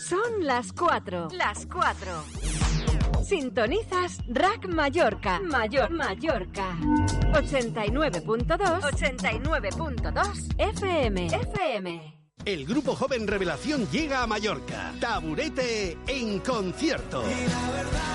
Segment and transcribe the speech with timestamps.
[0.00, 1.28] Son las 4.
[1.32, 2.24] Las 4.
[3.22, 5.40] Sintonizas Rack Mallorca.
[5.40, 6.76] Mayor Mallorca.
[7.32, 8.80] 89.2.
[8.80, 11.26] 89.2 FM.
[11.26, 12.17] FM.
[12.48, 14.94] El grupo joven Revelación llega a Mallorca.
[14.98, 17.22] Taburete en concierto.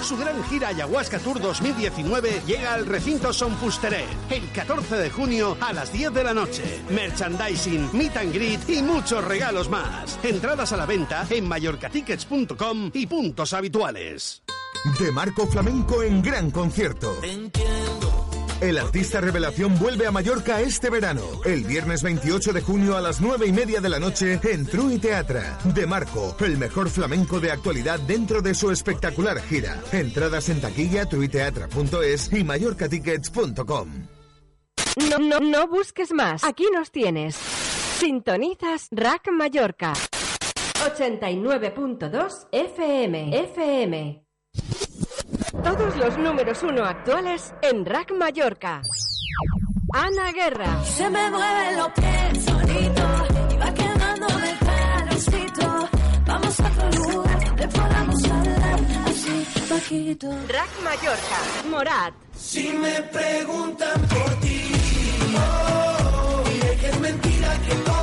[0.02, 5.55] Su gran gira Ayahuasca Tour 2019 llega al recinto Son Fusteret el 14 de junio
[5.61, 6.64] a las 10 de la noche.
[6.89, 10.18] Merchandising, meet and greet y muchos regalos más.
[10.23, 14.42] Entradas a la venta en mallorcatickets.com y puntos habituales.
[15.00, 17.15] De Marco Flamenco en gran concierto.
[18.63, 23.19] El artista revelación vuelve a Mallorca este verano, el viernes 28 de junio a las
[23.19, 25.57] 9 y media de la noche en Trui Teatra.
[25.65, 29.81] De Marco, el mejor flamenco de actualidad dentro de su espectacular gira.
[29.91, 33.89] Entradas en taquilla, truiteatra.es y mallorcatickets.com.
[35.09, 36.45] No, no, no busques más.
[36.45, 37.36] Aquí nos tienes.
[37.36, 39.91] Sintonizas Rack Mallorca.
[40.86, 43.38] 89.2 FM.
[43.39, 44.22] FM.
[45.62, 48.82] Todos los números uno actuales en Rack Mallorca.
[49.94, 50.84] Ana Guerra.
[50.84, 53.04] Se me mueven los pies solito
[53.54, 55.90] y va quedándome el calorcito.
[56.26, 60.30] Vamos a otro lugar donde podamos hablar así bajito.
[60.48, 61.40] Rack Mallorca.
[61.70, 62.14] Morat.
[62.36, 64.72] Si me preguntan por ti,
[65.38, 68.03] oh, diré que es mentira que toda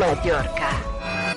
[0.00, 0.70] Mallorca.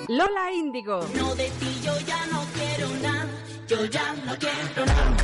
[0.08, 1.06] Lola Índigo.
[1.14, 3.28] No de ti yo ya no quiero nada,
[3.68, 5.16] yo ya no quiero nada.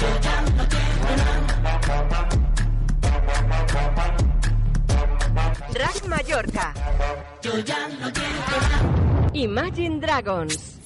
[0.00, 1.50] Yo ya no quiero nada.
[5.74, 6.72] Rack Mallorca.
[7.42, 9.30] Yo ya no quiero nada.
[9.32, 10.78] Imagine Dragons.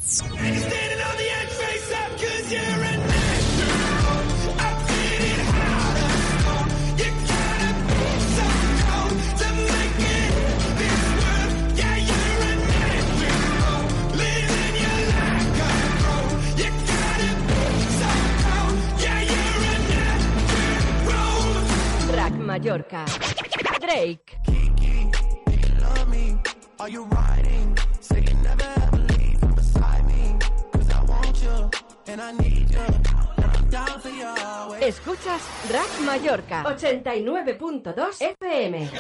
[34.10, 34.82] You always.
[34.82, 36.64] Escuchas Rack Mallorca.
[36.64, 38.91] 89.2 FM.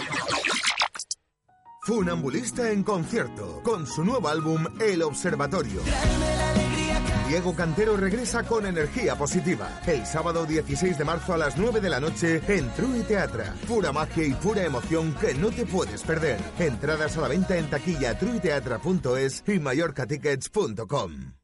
[1.82, 5.82] Funambulista en concierto, con su nuevo álbum El Observatorio.
[7.28, 9.80] Diego Cantero regresa con energía positiva.
[9.86, 13.54] El sábado 16 de marzo a las 9 de la noche en True Teatra.
[13.66, 16.38] Pura magia y pura emoción que no te puedes perder.
[16.58, 21.34] Entradas a la venta en taquilla truiteatra.es y mallorcatickets.com.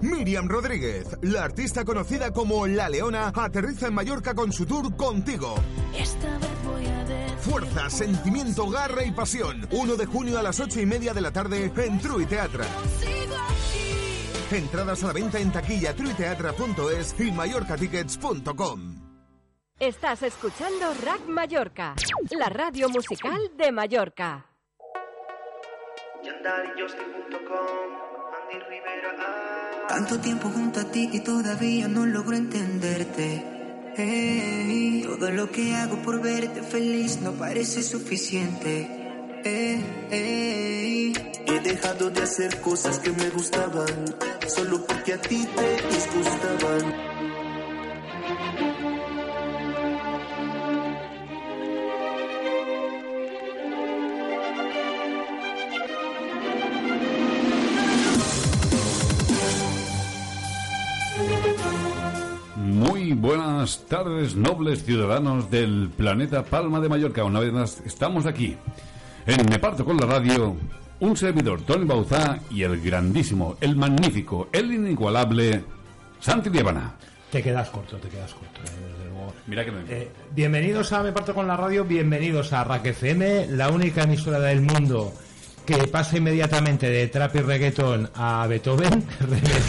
[0.00, 5.54] Miriam Rodríguez, la artista conocida como La Leona, aterriza en Mallorca con su tour Contigo.
[5.96, 7.04] Esta vez voy a
[7.44, 9.68] Fuerza, sentimiento, garra y pasión.
[9.70, 12.64] 1 de junio a las 8 y media de la tarde en True Teatra.
[14.50, 19.00] Entradas a la venta en taquilla truiteatra.es y mallorcatickets.com.
[19.80, 21.94] Estás escuchando Rack Mallorca,
[22.30, 24.46] la radio musical de Mallorca.
[28.42, 29.14] Andy Rivera.
[29.18, 29.86] ah.
[29.88, 33.44] Tanto tiempo junto a ti y todavía no logro entenderte.
[33.96, 39.03] Ey, todo lo que hago por verte feliz no parece suficiente.
[39.44, 41.12] Ey, ey.
[41.46, 44.16] He dejado de hacer cosas que me gustaban,
[44.48, 46.94] solo porque a ti te disgustaban.
[62.56, 67.24] Muy buenas tardes, nobles ciudadanos del planeta Palma de Mallorca.
[67.24, 68.56] Una vez más estamos aquí,
[69.26, 70.56] en Me Parto con la Radio,
[71.00, 75.64] un servidor, Tony Bauzá, y el grandísimo, el magnífico, el inigualable
[76.20, 76.94] Santi Diabana.
[77.30, 79.32] Te quedas corto, te quedas corto, eh, desde luego.
[79.46, 79.80] Mira que me...
[79.88, 84.38] Eh, bienvenidos a Me Parto con la Radio, bienvenidos a Rack FM, la única emisora
[84.40, 85.12] del mundo
[85.64, 89.06] que pasa inmediatamente de trap y reggaeton a Beethoven,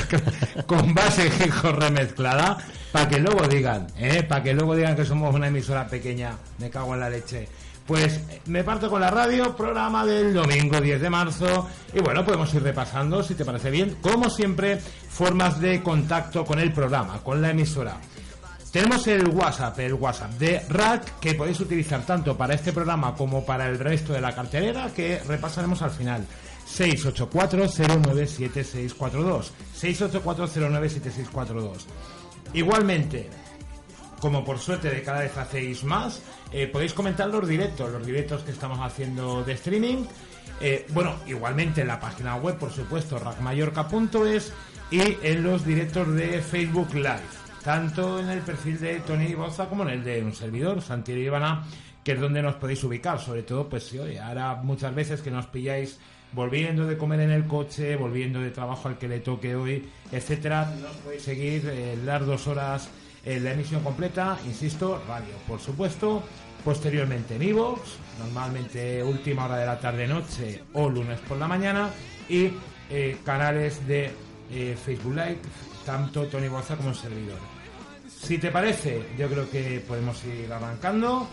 [0.68, 2.58] con base hijo remezclada,
[2.92, 4.22] para que luego digan, ¿eh?
[4.24, 7.48] para que luego digan que somos una emisora pequeña, me cago en la leche.
[7.86, 12.52] Pues me parto con la radio, programa del domingo 10 de marzo, y bueno, podemos
[12.56, 17.44] ir repasando, si te parece bien, como siempre, formas de contacto con el programa, con
[17.44, 17.98] la emisora.
[18.72, 23.46] Tenemos el WhatsApp, el WhatsApp de Rack, que podéis utilizar tanto para este programa como
[23.46, 26.26] para el resto de la cartelera, que repasaremos al final.
[26.68, 29.52] 684-097642.
[29.80, 31.86] 684-097642.
[32.54, 33.30] Igualmente,
[34.26, 36.20] como por suerte de cada vez hacéis más,
[36.52, 40.04] eh, podéis comentar los directos, los directos que estamos haciendo de streaming.
[40.60, 44.52] Eh, bueno, igualmente en la página web, por supuesto, rackmallorca.es
[44.90, 47.22] y en los directos de Facebook Live,
[47.64, 51.64] tanto en el perfil de Tony Boza como en el de un servidor, Santiago Ivana,
[52.04, 55.46] que es donde nos podéis ubicar, sobre todo, pues si ahora muchas veces que nos
[55.46, 56.00] pilláis
[56.32, 60.74] volviendo de comer en el coche, volviendo de trabajo al que le toque hoy, etcétera,
[60.82, 62.90] nos podéis seguir eh, las dos horas
[63.26, 66.24] en la emisión completa, insisto, radio, por supuesto,
[66.64, 67.82] posteriormente en iVoox,
[68.20, 71.90] normalmente última hora de la tarde-noche o lunes por la mañana,
[72.30, 72.52] y
[72.90, 74.12] eh, canales de
[74.52, 75.40] eh, Facebook Live,
[75.86, 77.40] tanto Tony Boza como el servidor.
[78.08, 81.28] Si te parece, yo creo que podemos ir arrancando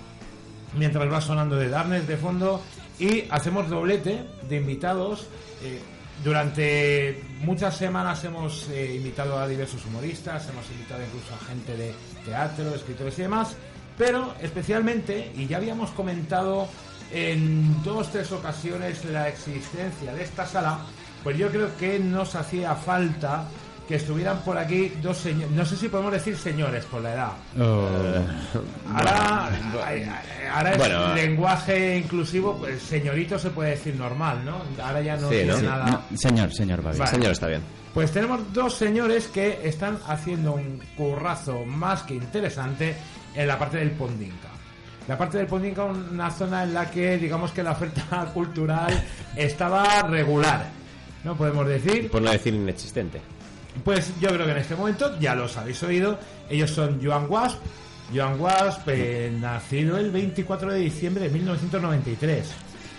[0.76, 2.62] mientras va sonando de Darnes de fondo
[2.98, 5.26] y hacemos doblete de invitados.
[5.62, 5.80] Eh,
[6.22, 11.94] durante muchas semanas hemos eh, invitado a diversos humoristas, hemos invitado incluso a gente de
[12.24, 13.56] teatro, escritores y demás,
[13.98, 16.68] pero especialmente, y ya habíamos comentado
[17.12, 20.78] en dos tres ocasiones la existencia de esta sala,
[21.22, 23.44] pues yo creo que nos hacía falta
[23.88, 27.32] que estuvieran por aquí dos señores, no sé si podemos decir señores por la edad.
[28.94, 29.48] Ahora,
[29.84, 34.62] ay, ay, ahora es Bueno, lenguaje inclusivo, pues señorito se puede decir normal, ¿no?
[34.82, 36.04] Ahora ya no Sí, nada.
[36.10, 36.98] No, señor, señor, va bien.
[37.00, 37.10] Vale.
[37.10, 37.62] Señor, está bien.
[37.92, 42.96] Pues tenemos dos señores que están haciendo un currazo más que interesante
[43.34, 44.48] en la parte del Pondinca.
[45.08, 49.04] La parte del Pondinca, una zona en la que digamos que la oferta cultural
[49.36, 50.66] estaba regular,
[51.24, 51.36] ¿no?
[51.36, 52.10] Podemos decir.
[52.10, 53.20] Por no decir inexistente.
[53.84, 56.18] Pues yo creo que en este momento ya los habéis oído.
[56.50, 57.58] Ellos son Joan Wasp.
[58.14, 62.46] Joan Wasp, eh, nacido el 24 de diciembre de 1993.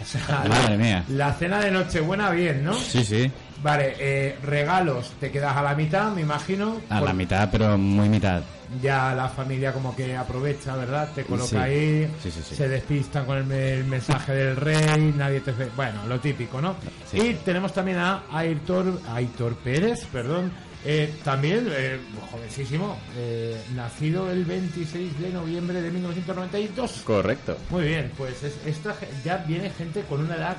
[0.02, 1.04] O sea, Madre la, mía.
[1.10, 2.74] la cena de Nochebuena bien, ¿no?
[2.74, 3.31] Sí, sí.
[3.63, 6.81] Vale, eh, regalos, te quedas a la mitad, me imagino.
[6.89, 8.42] A Por- la mitad, pero muy mitad.
[8.81, 11.10] Ya la familia como que aprovecha, ¿verdad?
[11.15, 11.56] Te coloca Sí.
[11.56, 12.56] ahí, Sí, sí, sí.
[12.56, 15.54] se despistan con el, me- el mensaje del rey, nadie te...
[15.75, 16.75] Bueno, lo típico, ¿no?
[17.13, 20.51] Y tenemos también a Aitor, Aitor Pérez, perdón,
[20.83, 22.00] eh, también eh,
[22.31, 27.04] jovencísimo, eh, nacido el 26 de noviembre de 1992.
[27.06, 27.57] Correcto.
[27.69, 30.57] Muy bien, pues es- esta ya viene gente con una edad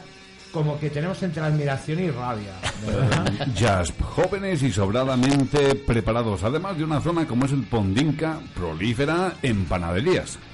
[0.55, 2.53] como que tenemos entre admiración y rabia,
[2.87, 3.49] ¿verdad?
[3.59, 9.65] Jasp, jóvenes y sobradamente preparados, además de una zona como es el Pondinca, prolífera en
[9.65, 10.39] panaderías.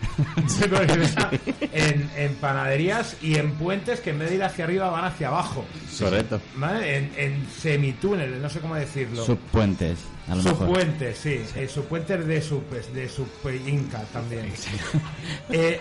[0.48, 1.30] Sí, porque está
[1.72, 5.28] en, en panaderías y en puentes que en vez de ir hacia arriba van hacia
[5.28, 5.64] abajo.
[5.98, 6.40] Correcto.
[6.56, 6.96] ¿Vale?
[6.96, 9.24] En, en semitúneles, no sé cómo decirlo.
[9.24, 9.98] Subpuentes,
[10.28, 10.66] a lo mejor.
[10.66, 11.40] Subpuentes, sí.
[11.56, 13.28] Eh, subpuentes de sub, de sub
[13.66, 14.52] Inca también.
[15.50, 15.80] Eh,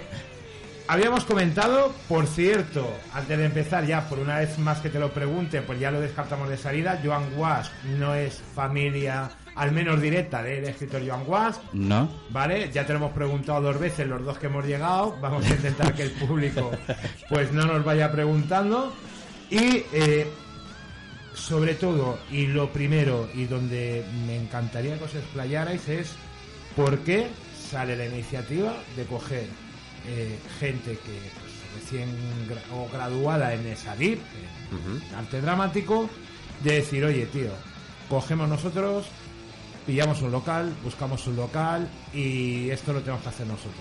[0.89, 5.13] habíamos comentado, por cierto, antes de empezar ya, por una vez más que te lo
[5.13, 6.99] pregunte, pues ya lo descartamos de salida.
[7.03, 11.61] Joan Wasp no es familia, al menos directa, del escritor Joan Wasp.
[11.73, 12.09] ¿No?
[12.31, 15.15] Vale, ya te lo hemos preguntado dos veces los dos que hemos llegado.
[15.21, 16.71] Vamos a intentar que el público
[17.29, 18.91] pues no nos vaya preguntando.
[19.51, 20.27] Y eh,
[21.35, 26.15] sobre todo, y lo primero, y donde me encantaría que os explayarais, es
[26.75, 27.27] por qué
[27.69, 29.68] sale la iniciativa de coger
[30.07, 30.97] eh, gente que
[31.39, 32.09] pues, recién
[32.47, 33.65] gra- o graduada en
[34.71, 36.09] en arte dramático,
[36.63, 37.51] de decir, oye tío,
[38.09, 39.05] cogemos nosotros,
[39.85, 43.73] pillamos un local, buscamos un local y esto lo tenemos que hacer nosotros.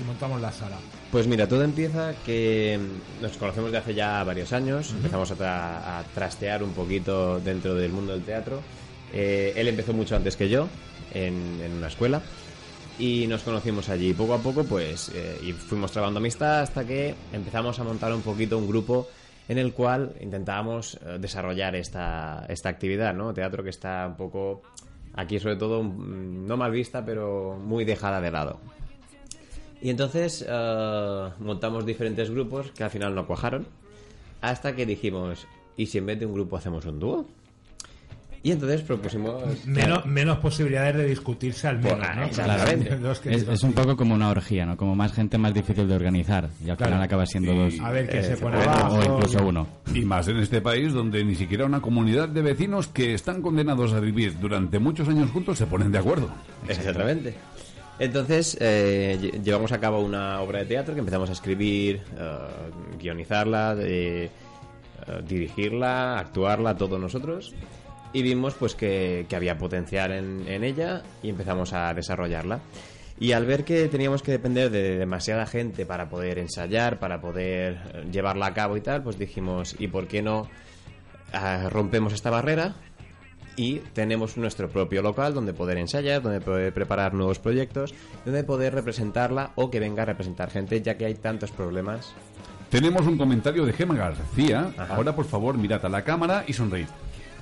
[0.00, 0.76] Y montamos la sala.
[1.10, 5.36] Pues mira, todo empieza que mm, nos conocemos de hace ya varios años, empezamos a,
[5.36, 8.60] tra- a trastear un poquito dentro del mundo del teatro.
[9.12, 10.68] Eh, él empezó mucho antes que yo
[11.14, 12.22] en, en una escuela
[12.98, 14.12] y nos conocimos allí.
[14.12, 18.22] Poco a poco, pues, eh, y fuimos trabando amistad hasta que empezamos a montar un
[18.22, 19.08] poquito un grupo
[19.48, 23.32] en el cual intentábamos eh, desarrollar esta, esta actividad, ¿no?
[23.32, 24.62] Teatro que está un poco,
[25.14, 28.60] aquí sobre todo, mm, no mal vista, pero muy dejada de lado.
[29.80, 33.66] Y entonces eh, montamos diferentes grupos que al final no cuajaron.
[34.40, 37.26] Hasta que dijimos, ¿y si en vez de un grupo hacemos un dúo?
[38.42, 39.42] Y entonces propusimos...
[39.66, 42.24] Menos, menos posibilidades de discutirse al menos, Pues, ¿no?
[42.24, 42.88] exactamente.
[43.22, 44.76] Que- Es, es un poco como una orgía, ¿no?
[44.76, 46.48] Como más gente, más difícil de organizar.
[46.64, 46.92] Y al Claro.
[46.92, 47.80] final acaba siendo Y- dos.
[47.80, 48.94] A ver qué Eh, se pone o, abajo.
[48.96, 49.66] o incluso uno.
[49.92, 53.92] Y más en este país donde ni siquiera una comunidad de vecinos que están condenados
[53.92, 56.30] a vivir durante muchos años juntos se ponen de acuerdo.
[56.68, 57.34] Exactamente.
[57.98, 62.38] Entonces, eh, lle- llevamos a cabo una obra de teatro que empezamos a escribir, eh,
[63.00, 64.30] guionizarla, de, eh,
[65.26, 67.52] dirigirla, actuarla, todos nosotros.
[68.12, 72.60] Y vimos pues que, que había potencial en, en ella y empezamos a desarrollarla.
[73.20, 77.78] Y al ver que teníamos que depender de demasiada gente para poder ensayar, para poder
[77.92, 80.48] eh, llevarla a cabo y tal, pues dijimos, ¿y por qué no
[81.32, 82.76] ah, rompemos esta barrera?
[83.56, 87.92] Y tenemos nuestro propio local donde poder ensayar, donde poder preparar nuevos proyectos,
[88.24, 92.14] donde poder representarla o que venga a representar gente, ya que hay tantos problemas.
[92.70, 94.72] Tenemos un comentario de Gemma García.
[94.90, 96.86] Ahora, por favor, mirad a la cámara y sonreíd.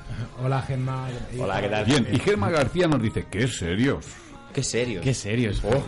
[0.43, 1.09] Hola, Gemma.
[1.39, 1.85] Hola, ¿qué tal?
[1.85, 4.07] Bien, y Gemma García nos dice, qué serios.
[4.53, 5.01] Qué serio.
[5.03, 5.61] Qué serios.
[5.61, 5.83] Qué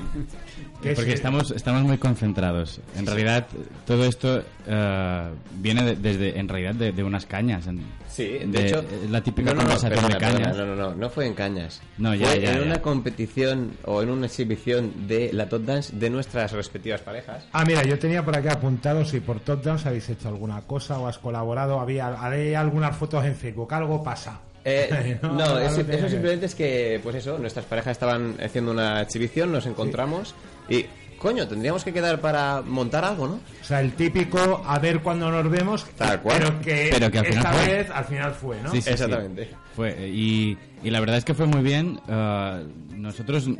[0.94, 2.80] Porque estamos, estamos muy concentrados.
[2.96, 3.46] En realidad,
[3.86, 7.66] todo esto eh, viene de- desde, en realidad, de, de unas cañas.
[7.66, 8.84] En- Sí, de, de- hecho.
[9.10, 10.56] la típica no, no, no, conversación perdona, de cañas.
[10.56, 11.80] perdona, no, no, no, no fue en cañas.
[11.98, 12.64] No, ya, fue ya, en ya.
[12.64, 17.46] una competición o en una exhibición de la Top Dance de nuestras respectivas parejas.
[17.52, 20.98] Ah, mira, yo tenía por aquí apuntado si por Top Dance habéis hecho alguna cosa
[20.98, 21.78] o has colaborado.
[21.80, 24.40] Había haré algunas fotos en Facebook, algo pasa.
[24.64, 28.72] Eh, no, algo es- eso que- simplemente es que, pues eso, nuestras parejas estaban haciendo
[28.72, 30.34] una exhibición, nos encontramos
[30.68, 30.84] y,
[31.18, 33.34] coño, tendríamos que quedar para montar algo, ¿no?
[33.34, 36.38] O sea, el típico a ver cuando nos vemos, Tal cual.
[36.38, 37.72] pero que, Pero que al final esta fue.
[37.74, 38.70] vez al final fue, ¿no?
[38.70, 38.90] Sí, sí, sí.
[38.90, 39.50] Exactamente.
[39.74, 42.00] Fue, y, y la verdad es que fue muy bien.
[42.08, 43.54] eh, nosotros, eh,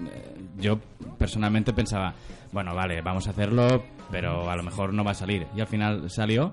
[0.58, 0.78] yo
[1.18, 2.12] personalmente pensaba,
[2.52, 5.46] bueno, vale, vamos a hacerlo, pero a lo mejor no va a salir.
[5.56, 6.52] Y al final salió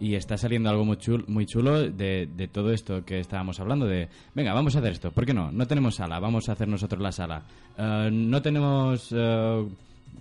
[0.00, 3.86] y está saliendo algo muy chulo, muy chulo de, de todo esto que estábamos hablando.
[3.86, 5.10] De, venga, vamos a hacer esto.
[5.12, 5.52] ¿Por qué no?
[5.52, 7.42] No tenemos sala, vamos a hacer nosotros la sala.
[7.78, 9.08] Eh, no tenemos...
[9.12, 9.66] eh,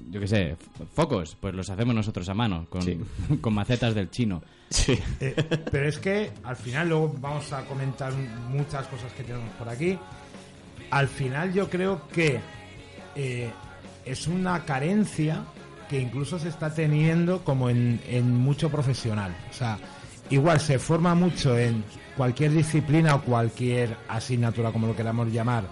[0.10, 0.56] yo qué sé,
[0.94, 3.00] focos, pues los hacemos nosotros a mano, con, Sí.
[3.42, 4.42] con macetas del chino.
[4.70, 4.98] Sí.
[5.20, 5.36] Eh,
[5.72, 8.12] pero es que al final luego vamos a comentar
[8.50, 9.98] muchas cosas que tenemos por aquí.
[10.92, 12.40] Al final yo creo que
[13.16, 13.50] eh,
[14.06, 15.44] es una carencia
[15.90, 19.36] que incluso se está teniendo como en, en mucho profesional.
[19.50, 19.78] O sea,
[20.30, 21.84] igual se forma mucho en
[22.18, 25.66] cualquier disciplina o cualquier asignatura, como lo queramos llamar,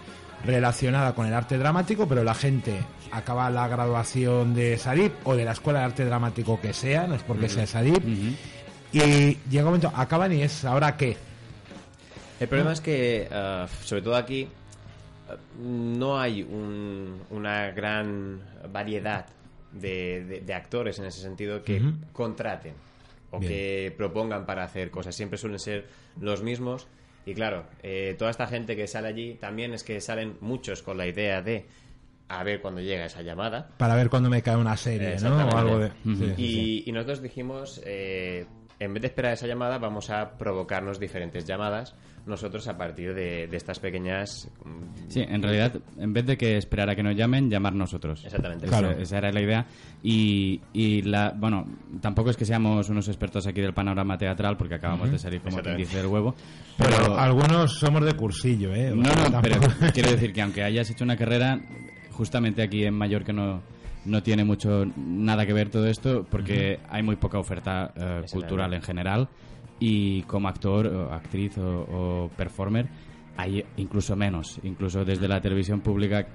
[0.46, 5.46] relacionada con el arte dramático, pero la gente acaba la graduación de SADIP o de
[5.46, 8.04] la escuela de arte dramático que sea, no es porque sea SADIP,
[8.94, 9.00] y
[9.50, 11.16] llega un momento, acaban y es, ¿ahora qué?
[12.40, 18.42] El problema es que, eh, sobre todo aquí, eh, no hay un- una gran
[18.72, 19.26] variedad
[19.74, 21.82] de, de- de actores en ese sentido que
[22.14, 22.74] contraten
[23.32, 23.52] o Bien.
[23.52, 25.16] que propongan para hacer cosas.
[25.16, 25.88] Siempre suelen ser
[26.20, 26.88] los mismos.
[27.26, 30.98] Y claro, eh, toda esta gente que sale allí también es que salen muchos con
[30.98, 31.66] la idea de
[32.28, 33.70] a ver cuando llega esa llamada.
[33.78, 35.14] Para ver cuándo me cae una serie, ¿no?
[35.14, 35.56] Exactamente.
[35.56, 35.88] O algo de...
[35.88, 36.16] Ujú.
[36.16, 36.84] sí, sí, y, sí.
[36.88, 38.46] y nosotros dijimos, eh,
[38.80, 41.94] en vez de esperar esa llamada, vamos a provocarnos diferentes llamadas
[42.26, 44.50] nosotros a partir de, de estas pequeñas...
[44.64, 48.24] mm, Sí, en realidad, en vez de que esperar a que nos llamen, llamar nosotros.
[48.24, 48.66] Exactamente.
[48.68, 48.98] Esa, Claro.
[49.00, 49.66] esa era la idea.
[50.04, 51.66] Y, y la, bueno,
[52.00, 55.58] tampoco es que seamos unos expertos aquí del panorama teatral, porque acabamos de salir, como
[55.60, 56.36] quien dice, del huevo.
[56.78, 58.92] Pero, Pero, algunos somos de cursillo, ¿eh?
[58.96, 59.60] No, no, pero
[59.94, 61.60] quiero decir que aunque hayas hecho una carrera,
[62.12, 63.62] justamente aquí en Mallorca no,
[64.06, 68.74] no tiene mucho nada que ver todo esto, porque hay muy poca oferta eh, cultural
[68.74, 69.28] en general.
[69.82, 72.88] Y como actor, o actriz o, o performer,
[73.36, 74.60] hay incluso menos.
[74.64, 76.28] Incluso desde la televisión pública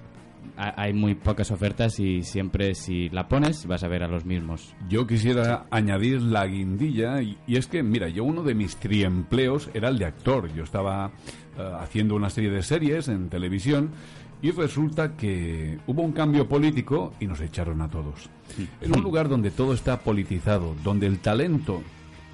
[0.56, 4.24] ha- hay muy pocas ofertas y siempre si la pones vas a ver a los
[4.24, 4.74] mismos.
[4.88, 9.70] Yo quisiera añadir la guindilla y, y es que, mira, yo uno de mis triempleos
[9.74, 10.52] era el de actor.
[10.52, 11.12] Yo estaba
[11.56, 13.90] eh, haciendo una serie de series en televisión
[14.42, 18.28] y resulta que hubo un cambio político y nos echaron a todos.
[18.80, 21.80] En un lugar donde todo está politizado, donde el talento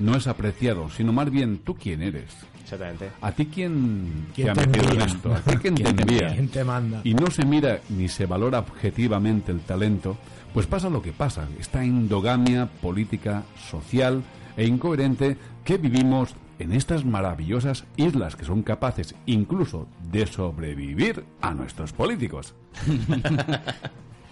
[0.02, 2.35] no es apreciado, sino más bien tú quién eres.
[2.62, 3.11] Exactamente.
[3.21, 5.35] ¿A ti quién, ¿Quién te ha metido en esto?
[5.35, 6.35] ¿A ti quién te ¿Quién te envía?
[6.35, 7.00] ¿Quién te manda?
[7.04, 10.16] y no se mira ni se valora objetivamente el talento,
[10.52, 14.23] pues pasa lo que pasa, esta endogamia política, social
[14.56, 21.54] e incoherente que vivimos en estas maravillosas islas que son capaces incluso de sobrevivir a
[21.54, 22.54] nuestros políticos.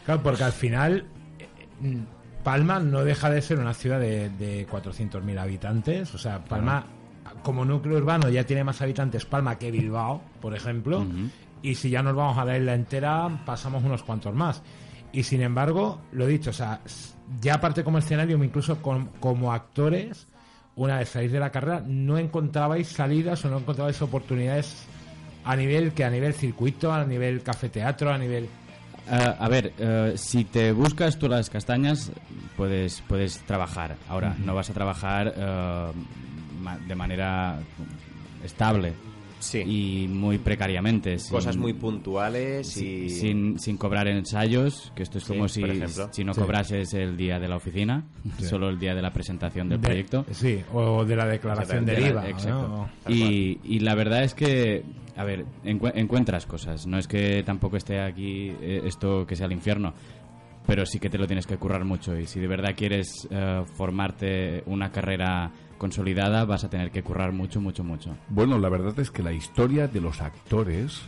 [0.02, 1.04] Claro, porque al final
[1.38, 1.98] eh,
[2.42, 6.14] Palma no deja de ser una ciudad de, de 400.000 habitantes.
[6.14, 6.84] O sea, Palma,
[7.42, 11.04] como núcleo urbano, ya tiene más habitantes Palma que Bilbao, por ejemplo.
[11.62, 14.62] Y si ya nos vamos a la isla entera, pasamos unos cuantos más.
[15.12, 16.80] Y sin embargo, lo dicho, o sea,
[17.40, 20.26] ya aparte como escenario, incluso com- como actores,
[20.76, 24.86] una vez salís de la carrera, no encontrabais salidas o no encontrabais oportunidades
[25.44, 28.48] a nivel que a nivel circuito, a nivel café teatro, a nivel
[29.12, 32.12] Ah, a ver, eh, si te buscas tú las castañas,
[32.56, 33.96] puedes, puedes trabajar.
[34.08, 35.92] Ahora, no vas a trabajar eh,
[36.60, 37.58] ma- de manera
[38.44, 38.92] estable
[39.40, 39.58] Sí.
[39.60, 41.18] y muy precariamente.
[41.18, 43.10] sin- Cosas muy puntuales si- y...
[43.10, 46.08] sin, sin cobrar ensayos, que esto es Sí, como si, por ejemplo.
[46.12, 46.40] si no Sí.
[46.40, 48.04] cobrases el día de la oficina,
[48.38, 50.24] solo el día de la presentación del De- proyecto.
[50.30, 52.28] Sí, o de la declaración De la- IVA.
[52.28, 52.88] exacto.
[53.06, 53.12] ¿no?
[53.14, 54.84] Y, y la verdad es que,
[55.16, 56.86] a ver, encue- encuentras cosas.
[56.86, 59.92] No es que tampoco esté aquí eh, esto que sea el infierno,
[60.66, 63.62] pero sí que te lo tienes que currar mucho y si de verdad quieres eh,
[63.76, 68.14] formarte una carrera consolidada vas a tener que currar mucho, mucho, mucho.
[68.28, 71.00] Bueno, la verdad es que la historia de los actores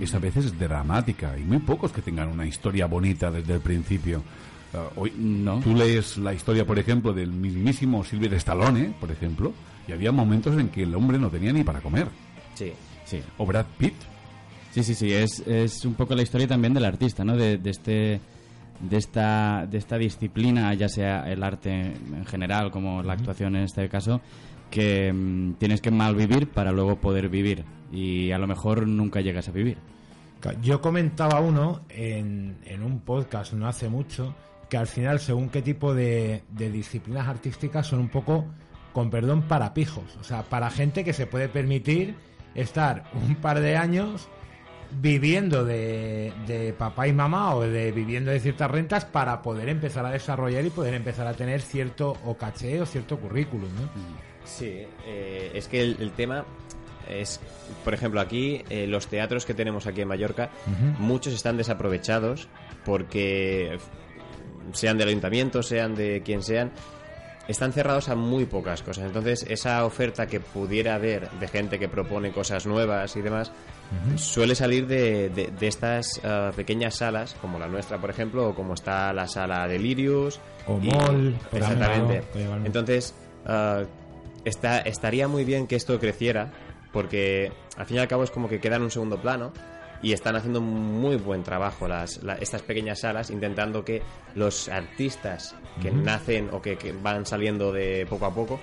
[0.00, 4.22] es a veces dramática y muy pocos que tengan una historia bonita desde el principio.
[4.72, 5.58] Ah, hoy, No.
[5.58, 9.52] Tú lees la historia, por ejemplo, del mismísimo Silver Stallone, por ejemplo,
[9.88, 12.06] y había momentos en que el hombre no tenía ni para comer.
[12.54, 12.72] Sí.
[13.04, 13.20] Sí.
[13.36, 13.94] O Brad Pitt.
[14.70, 17.36] Sí, sí, sí, es, es un poco la historia también del artista, ¿no?
[17.36, 18.20] De, de este
[18.80, 23.64] de esta de esta disciplina, ya sea el arte en general como la actuación en
[23.64, 24.20] este caso,
[24.70, 29.48] que mm, tienes que malvivir para luego poder vivir y a lo mejor nunca llegas
[29.48, 29.78] a vivir.
[30.62, 34.34] Yo comentaba uno en, en un podcast no hace mucho
[34.70, 38.46] que al final, según qué tipo de, de disciplinas artísticas, son un poco,
[38.92, 40.16] con perdón, para pijos.
[40.20, 42.14] O sea, para gente que se puede permitir
[42.54, 44.28] estar un par de años
[44.92, 50.04] viviendo de, de papá y mamá o de viviendo de ciertas rentas para poder empezar
[50.04, 53.90] a desarrollar y poder empezar a tener cierto o caché o cierto currículum, ¿no?
[54.44, 56.44] Sí, eh, es que el, el tema
[57.08, 57.40] es,
[57.84, 60.50] por ejemplo, aquí eh, los teatros que tenemos aquí en Mallorca,
[60.98, 62.48] muchos están desaprovechados
[62.84, 63.78] porque
[64.72, 66.70] sean del ayuntamiento, sean de quien sean,
[67.50, 69.04] están cerrados a muy pocas cosas.
[69.06, 73.50] Entonces, esa oferta que pudiera haber de gente que propone cosas nuevas y demás,
[74.16, 78.54] suele salir de, de- de estas ah, pequeñas salas, como la nuestra, por ejemplo, o
[78.54, 80.38] como está la sala Delirius.
[80.66, 82.22] O y- Mall, Exactamente.
[82.64, 83.14] Entonces,
[83.46, 83.82] ah,
[84.44, 86.52] está, estaría muy bien que esto creciera,
[86.92, 89.52] porque al fin y al cabo es como que queda en un segundo plano
[90.02, 94.02] y están haciendo muy buen trabajo las, la- estas pequeñas salas, intentando que
[94.34, 98.58] los artistas que nacen o que, que van saliendo de poco a poco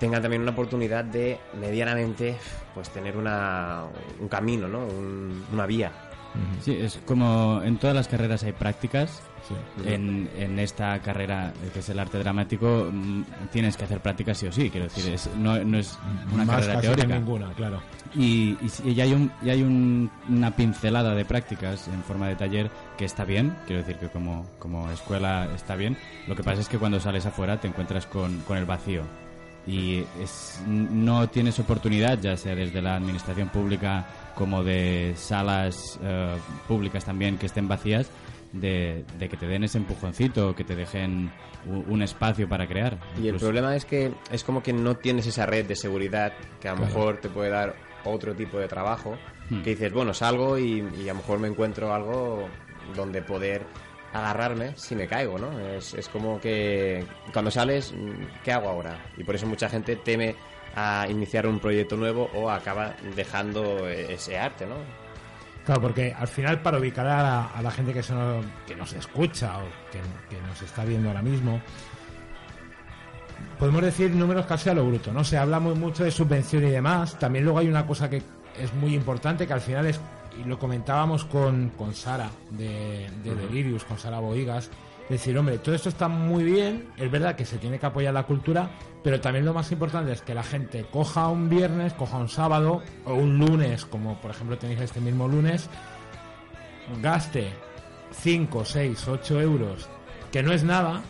[0.00, 2.36] tengan también una oportunidad de medianamente
[2.74, 3.84] pues tener una,
[4.20, 4.78] un camino, ¿no?
[4.86, 5.92] Un- una vía.
[6.62, 9.22] Sí, es como en todas las carreras hay prácticas.
[9.48, 9.54] Sí.
[9.88, 14.46] En, en esta carrera, que es el arte dramático, mm, tienes que hacer prácticas sí
[14.46, 14.70] o sí.
[14.70, 15.98] Quiero decir, es, no, no es
[16.32, 17.18] una Más carrera que teórica.
[17.18, 17.82] ninguna, claro.
[18.14, 22.36] Y, y, y hay, un, y hay un- una pincelada de prácticas en forma de
[22.36, 25.96] taller que está bien, quiero decir que como, como escuela está bien.
[26.28, 29.02] Lo que pasa es que cuando sales afuera te encuentras con, con el vacío
[29.66, 36.36] y es, no tienes oportunidad, ya sea desde la administración pública como de salas eh,
[36.68, 38.08] públicas también que estén vacías,
[38.52, 41.30] de, de que te den ese empujoncito, que te dejen
[41.66, 42.98] u- un espacio para crear.
[43.22, 46.68] Y el problema es que es como que no tienes esa red de seguridad que
[46.68, 46.94] a lo Claro.
[46.94, 49.16] mejor te puede dar otro tipo de trabajo.
[49.48, 49.62] Hmm.
[49.62, 52.48] Que dices, bueno, salgo y, y a lo mejor me encuentro algo
[52.94, 53.62] donde poder
[54.12, 55.58] agarrarme si me caigo, ¿no?
[55.58, 57.94] Es, es como que cuando sales,
[58.44, 58.98] ¿qué hago ahora?
[59.16, 60.34] Y por eso mucha gente teme
[60.76, 64.76] a iniciar un proyecto nuevo o acaba dejando eh, ese arte, ¿no?
[65.64, 68.92] Claro, porque al final para ubicar a la, a la gente que, nos, que nos
[68.94, 71.60] escucha o que, que nos está viendo ahora mismo,
[73.58, 75.22] podemos decir números casi a lo bruto, ¿no?
[75.22, 77.16] Se habla muy mucho de subvención y demás.
[77.18, 78.22] También luego hay una cosa que
[78.58, 80.00] es muy importante, que al final es,
[80.40, 84.68] y lo comentábamos con, con Sara de, de Delirius, con Sara Boigas,
[85.12, 88.24] decir, hombre, todo esto está muy bien, es verdad que se tiene que apoyar la
[88.24, 88.70] cultura,
[89.02, 92.82] pero también lo más importante es que la gente coja un viernes, coja un sábado
[93.04, 95.68] o un lunes, como por ejemplo tenéis este mismo lunes,
[97.00, 97.52] gaste
[98.12, 99.88] 5, 6, 8 euros,
[100.30, 101.02] que no es nada,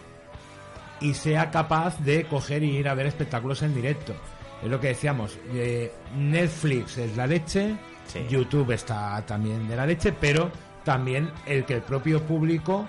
[1.00, 4.14] y sea capaz de coger y ir a ver espectáculos en directo.
[4.62, 8.26] Es lo que decíamos, eh, Netflix es la leche, Sí.
[8.28, 10.50] YouTube está también de la leche, pero
[10.84, 12.86] también el que el propio público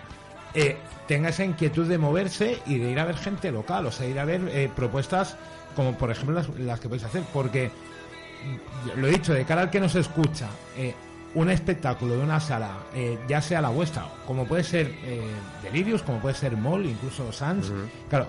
[0.53, 4.07] eh, tenga esa inquietud de moverse y de ir a ver gente local, o sea,
[4.07, 5.37] ir a ver eh, propuestas
[5.75, 9.61] como por ejemplo las, las que podéis hacer, porque mm, lo he dicho, de cara
[9.61, 10.93] al que nos escucha, eh,
[11.35, 15.21] un espectáculo de una sala, eh, ya sea la vuestra, como puede ser eh,
[15.63, 17.71] Delirius, como puede ser Mall, incluso Sans,
[18.09, 18.27] claro,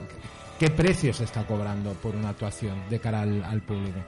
[0.58, 3.98] ¿qué precio se está cobrando por una actuación de cara al, al público?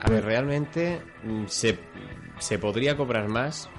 [0.00, 1.78] A ver, realmente mm, se,
[2.38, 3.70] se podría cobrar más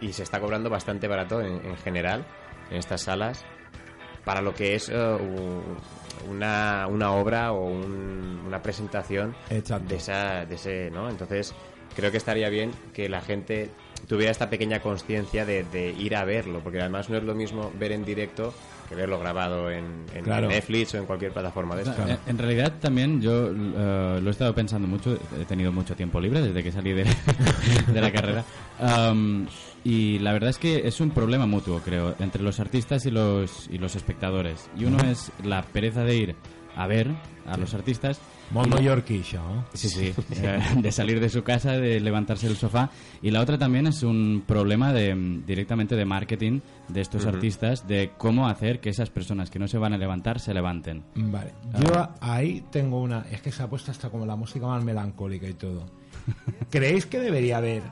[0.00, 2.26] y se está cobrando bastante barato en, en general
[2.70, 3.44] en estas salas
[4.24, 9.88] para lo que es eh, u- una, una obra o un- una presentación Exacto.
[9.88, 11.54] de esa de ese no entonces
[11.96, 13.70] creo que estaría bien que la gente
[14.08, 17.70] tuviera esta pequeña conciencia de, de ir a verlo porque además no es lo mismo
[17.78, 18.52] ver en directo
[18.88, 20.48] que verlo grabado en, en Claro.
[20.48, 24.28] Netflix o en cualquier plataforma de O sea, estas en, realidad también yo eh, lo
[24.28, 27.04] he estado pensando mucho, he tenido mucho tiempo libre desde que salí de,
[27.92, 28.44] de la carrera
[29.84, 33.68] y la verdad es que es un problema mutuo creo entre los artistas y los,
[33.70, 36.36] y los espectadores y uno es la pereza de ir
[36.76, 37.10] a ver
[37.46, 38.18] a los artistas.
[38.50, 39.62] Molt Y- mallorquí, això, eh?
[39.74, 40.12] Sí, sí,
[40.82, 42.90] de salir de su casa, de levantarse del sofá.
[43.22, 47.34] Y la otra también es un problema de, mm, directamente de marketing de estos Ujú.
[47.36, 51.04] artistas, de cómo hacer que esas personas que no se van a levantar se levanten.
[51.14, 51.52] Vale.
[51.80, 53.20] Yo ahí tengo una.
[53.30, 55.86] Es que se ha puesto hasta como la música más melancólica y todo.
[56.70, 57.82] ¿Creéis que debería haber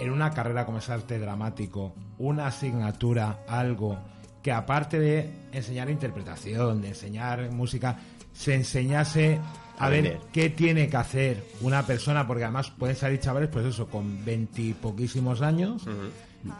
[0.00, 3.98] en una carrera como es arte dramático una asignatura, algo
[4.42, 7.96] que aparte de enseñar interpretación, de enseñar música,
[8.32, 9.38] se enseñase
[9.78, 10.20] a A ver vender.
[10.32, 12.26] qué tiene que hacer una persona?
[12.26, 15.84] Porque además pueden salir chavales, pues eso, con veintipoquísimos años,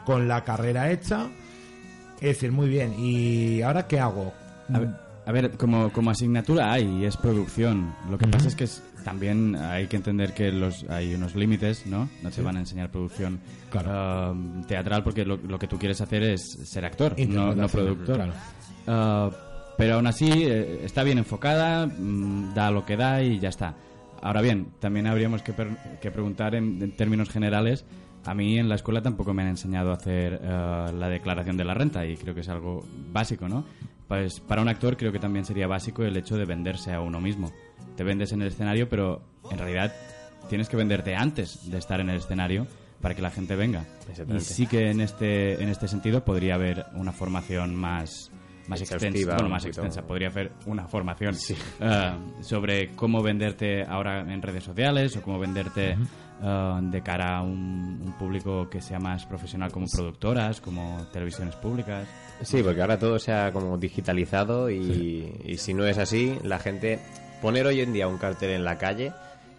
[0.05, 1.27] con la carrera hecha.
[2.16, 2.94] Es decir, muy bien.
[2.98, 4.33] ¿Y ahora qué hago?
[4.72, 4.88] A ver,
[5.27, 7.94] a ver, como, como asignatura hay, y es producción.
[8.11, 11.87] Lo que pasa es que es- también hay que entender que los hay unos límites,
[11.87, 12.08] ¿no?
[12.22, 12.42] No te Sí.
[12.42, 13.40] van a enseñar producción
[13.74, 14.34] ah,
[14.66, 18.16] teatral porque lo, lo que tú quieres hacer es ser actor, no, no productor.
[18.16, 18.32] claro.
[18.87, 19.30] Ah,
[19.76, 23.74] pero aún así eh, está bien enfocada, mm, da lo que da y ya está.
[24.20, 27.84] Ahora bien, también habríamos que, per- que preguntar en, en términos generales.
[28.24, 31.64] A mí en la escuela tampoco me han enseñado a hacer eh, la declaración de
[31.64, 33.64] la renta y creo que es algo básico, ¿no?
[34.08, 37.20] Pues para un actor creo que también sería básico el hecho de venderse a uno
[37.20, 37.52] mismo.
[37.98, 39.92] Te vendes en el escenario, pero en realidad
[40.48, 42.64] tienes que venderte antes de estar en el escenario
[43.00, 43.87] para que la gente venga.
[44.37, 48.30] Y sí que en este en este sentido podría haber una formación más
[48.68, 50.02] más extensa, bueno, más extensa.
[50.02, 51.34] Podría haber una formación
[51.80, 55.96] eh, sobre cómo venderte ahora en redes sociales o cómo venderte
[56.40, 61.56] eh, de cara a un, un público que sea más profesional como productoras, como televisiones
[61.56, 62.06] públicas.
[62.42, 66.61] Sí, porque ahora todo se ha como digitalizado y, y si no es así, la
[66.61, 67.00] gente...
[67.42, 69.12] Poner hoy en día un cartel en la calle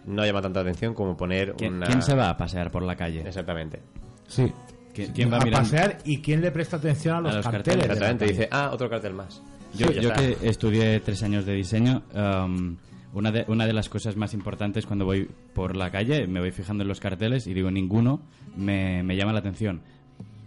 [0.06, 1.86] no llama tanta atención como poner ¿Quién, una...
[1.88, 3.22] quién se va a pasear por la calle?
[3.26, 3.80] Exactamente.
[4.28, 4.52] Sí.
[4.94, 5.60] ¿Quién, quién va a mirando?
[5.70, 7.64] pasear y quién le presta atención a los, los carteles.
[7.86, 7.86] carteles.
[7.92, 9.42] Exactamente, dice, ah, otro cartel más.
[9.76, 12.76] Yo, Sí, yo que estudié tres años de diseño, um,
[13.14, 16.52] una, de, una de las cosas más importantes cuando voy por la calle, me voy
[16.52, 18.20] fijando en los carteles y digo, ninguno
[18.58, 19.82] me, me llama la atención.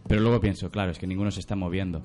[0.09, 2.03] Pero luego pienso, claro, es que ninguno se está moviendo.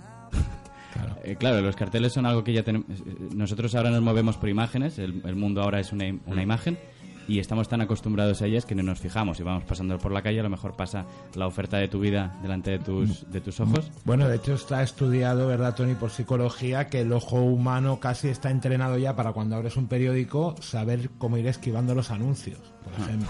[1.24, 2.88] Eh, Claro, los carteles son algo que ya tenemos.
[2.90, 3.04] eh,
[3.36, 6.40] Nosotros ahora nos movemos por imágenes, el, el mundo ahora es una, Mm.
[6.40, 6.78] imagen
[7.30, 9.38] y estamos tan acostumbrados a ellas que no nos fijamos.
[9.42, 11.06] Y vamos pasando por la calle, a lo mejor pasa
[11.36, 13.92] la oferta de tu vida delante de tus, de tus ojos.
[14.06, 18.50] Bueno, de hecho está estudiado, ¿verdad, Tony, por psicología, que el ojo humano casi está
[18.50, 23.06] entrenado ya para cuando abres un periódico saber cómo ir esquivando los anuncios, por Ah.
[23.10, 23.30] ejemplo.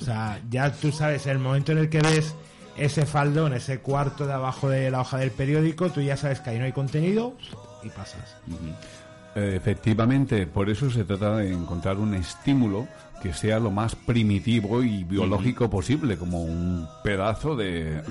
[0.00, 2.36] o sea, ya tú sabes, el momento en el que ves
[2.76, 6.50] ese faldón, ese cuarto de abajo de la hoja del periódico, tú ya sabes que
[6.50, 7.34] ahí no hay contenido
[7.82, 8.36] y pasas.
[9.34, 12.86] Eh, Efectivamente, por eso se trata de encontrar un estímulo
[13.22, 18.02] que sea lo más primitivo y biológico posible, como un pedazo de,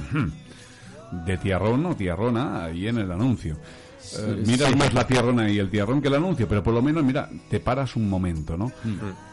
[1.25, 3.57] de tiarrón o tiarrona ahí en el anuncio.
[4.17, 4.75] Eh, miras sí.
[4.75, 7.59] más la tiarrona y el tiarrón que el anuncio, pero por lo menos, mira, te
[7.59, 8.71] paras un momento, ¿no?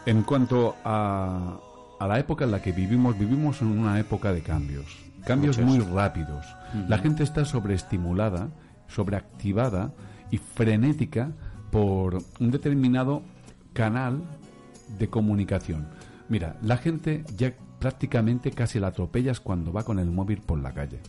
[0.05, 1.57] En cuanto a,
[1.99, 5.08] a la época en la que vivimos, vivimos en una época de cambios.
[5.25, 5.87] Cambios Muchos.
[5.87, 6.45] muy rápidos.
[6.87, 8.49] La gente está sobreestimulada,
[8.87, 9.93] sobreactivada
[10.31, 11.31] y frenética
[11.71, 13.23] por un determinado
[13.73, 14.21] canal
[14.97, 15.87] de comunicación.
[16.29, 20.73] Mira, la gente ya prácticamente casi la atropellas cuando va con el móvil por la
[20.73, 20.99] calle.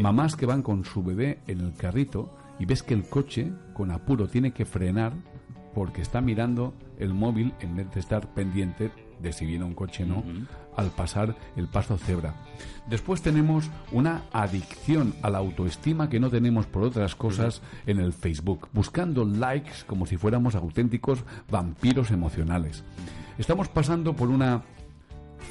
[0.00, 3.90] Mamás que van con su bebé en el carrito y ves que el coche con
[3.90, 5.12] apuro tiene que frenar
[5.74, 10.04] porque está mirando el móvil en vez de estar pendiente de si viene un coche
[10.04, 10.24] o no
[10.80, 12.34] al pasar el paso cebra.
[12.88, 18.12] Después tenemos una adicción a la autoestima que no tenemos por otras cosas en el
[18.12, 22.82] Facebook, buscando likes como si fuéramos auténticos vampiros emocionales.
[23.38, 24.62] Estamos pasando por una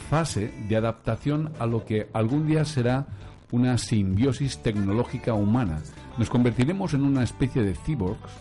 [0.10, 3.08] fase de adaptación a lo que algún día será
[3.52, 5.82] una simbiosis tecnológica humana.
[6.18, 8.32] Nos convertiremos en una especie de cyborgs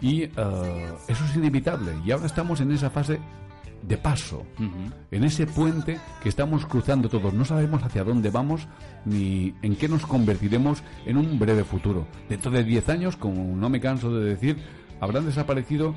[0.00, 0.30] y eh,
[1.08, 1.92] eso es inevitable.
[2.04, 3.20] Y ahora estamos en esa fase
[3.86, 4.44] de paso,
[5.10, 7.34] en ese puente que estamos cruzando todos.
[7.34, 8.66] No sabemos hacia dónde vamos
[9.04, 12.06] ni en qué nos convertiremos en un breve futuro.
[12.28, 14.56] Dentro de 10 años, como no me canso de decir,
[15.00, 15.94] habrán desaparecido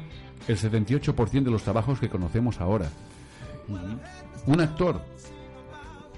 [0.47, 2.89] el 78% de los trabajos que conocemos ahora.
[4.45, 5.01] Un actor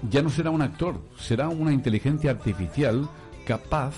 [0.08, 3.08] ya no será un actor, será una inteligencia artificial
[3.46, 3.94] capaz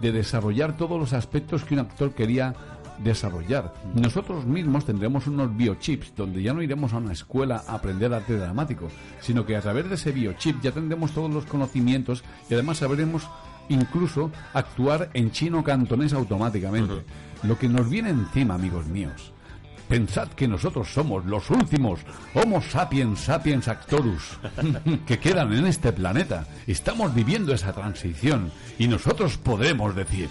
[0.00, 2.54] de desarrollar todos los aspectos que un actor quería
[3.02, 3.72] desarrollar.
[3.94, 8.36] Nosotros mismos tendremos unos biochips donde ya no iremos a una escuela a aprender arte
[8.36, 8.88] dramático,
[9.20, 13.28] sino que a través de ese biochip ya tendremos todos los conocimientos y además sabremos
[13.68, 17.04] incluso actuar en chino cantonés automáticamente.
[17.42, 19.32] Lo que nos viene encima, amigos míos,
[19.88, 22.00] Pensad que nosotros somos los últimos
[22.34, 24.38] Homo sapiens sapiens actorus
[25.06, 26.46] que quedan en este planeta.
[26.66, 30.28] Estamos viviendo esa transición y nosotros podremos decir,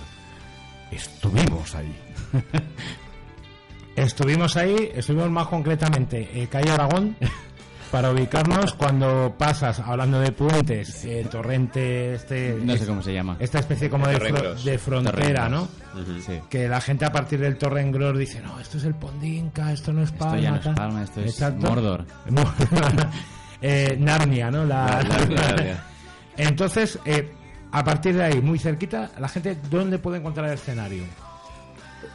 [0.91, 2.06] estuvimos ahí.
[3.95, 7.15] Estuvimos ahí, estuvimos más concretamente en calle Aragón
[7.91, 13.37] para ubicarnos cuando pasas, hablando de puentes, eh, torrente, este, No sé cómo se llama.
[13.39, 15.67] esta especie como de, fro- de frontera, ¿no?
[16.23, 16.39] Sí.
[16.47, 20.03] Que la gente a partir del Torrengros dice, no, esto es el Pondinca, esto no
[20.03, 20.35] es Palma.
[20.35, 20.75] Esto ya no es tal".
[20.75, 21.67] Palma, esto es Exacto.
[21.67, 22.05] Mordor.
[23.59, 24.63] Eh, Narnia, ¿no?
[24.65, 25.83] La- La- la- Narnia.
[26.37, 27.31] Entonces, eh,
[27.71, 31.03] a partir de ahí, muy cerquita, la gente, ¿dónde puede encontrar el escenario?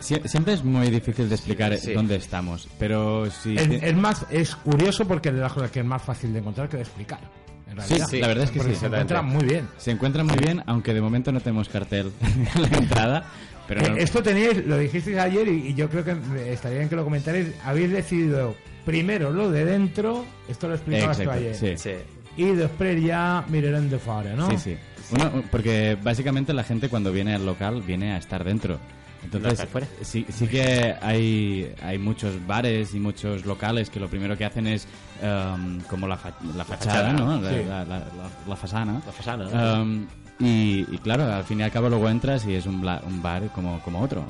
[0.00, 1.92] Sie- Siempre es muy difícil de explicar Sí.
[1.92, 3.56] dónde estamos, pero si...
[3.56, 6.32] Es, ti- es más, es curioso porque es de las cosas que es más fácil
[6.32, 7.20] de encontrar que de explicar.
[7.70, 8.08] En Sí, realidad.
[8.10, 8.80] sí, la verdad es que Porque sí.
[8.80, 9.68] se encuentra muy bien.
[9.78, 12.12] Se encuentra muy bien, aunque de momento no tenemos cartel
[12.54, 13.24] en la entrada,
[13.68, 16.16] pero no- Eh, esto teníais, lo dijisteis ayer y, y yo creo que
[16.52, 17.48] estaría bien que lo comentarais.
[17.64, 21.74] Habéis decidido primero lo de dentro, esto lo explicabas tú Exacto, ayer, sí.
[21.78, 21.92] Sí.
[22.36, 24.50] y después ya mirarán de fuera, ¿no?
[24.50, 24.76] Sí, sí.
[25.12, 28.78] Uno, porque básicamente la gente cuando viene al local viene a estar dentro.
[29.24, 29.66] Entonces,
[30.02, 34.66] sí, sí que hay, hay muchos bares y muchos locales que lo primero que hacen
[34.66, 34.86] es
[35.22, 37.40] um, como la, fa- la fachada, fachada, ¿no?
[37.40, 37.64] La, sí.
[38.48, 39.00] la, fasana.
[39.06, 39.80] La fasana.
[39.80, 40.06] Um,
[40.40, 43.22] y, y claro, al fin y al cabo luego entras y es un, bla- un
[43.22, 44.24] bar como, como otro.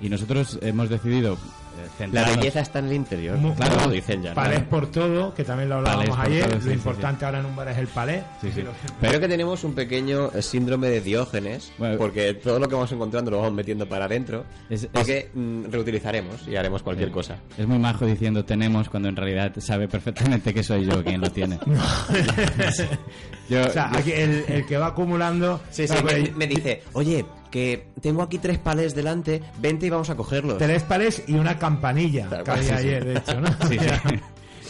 [0.00, 1.38] Y nosotros hemos decidido
[1.78, 3.36] eh, La belleza está en el interior.
[3.38, 4.30] Mu- Claro, lo dicen ya.
[4.30, 4.34] ¿no?
[4.34, 6.48] Palés por todo, que también lo hablábamos Palés ayer.
[6.50, 8.22] todo, sí, lo sí, importante ahora en un bar es el palé.
[8.40, 8.64] Sí, sí.
[9.00, 11.96] Creo que tenemos un pequeño eh, síndrome de Diógenes, Bueno.
[11.98, 16.46] porque todo lo que vamos encontrando lo vamos metiendo para adentro, Es- porque mm, reutilizaremos
[16.48, 17.36] y haremos cualquier cosa.
[17.56, 21.30] Es muy majo diciendo tenemos cuando en realidad sabe perfectamente que soy yo quien lo
[21.30, 21.58] tiene.
[23.48, 25.60] Yo- O sea, yo- aquí el, el que va acumulando.
[25.70, 29.90] Sí, sí, Claro, me, me dice, oye, que tengo aquí tres palés delante, vente y
[29.90, 30.58] vamos a cogerlos.
[30.58, 32.74] Tres palés y una campanilla Tal que había sí, sí.
[32.74, 33.48] ayer, de hecho, ¿no?
[33.68, 33.78] Sí.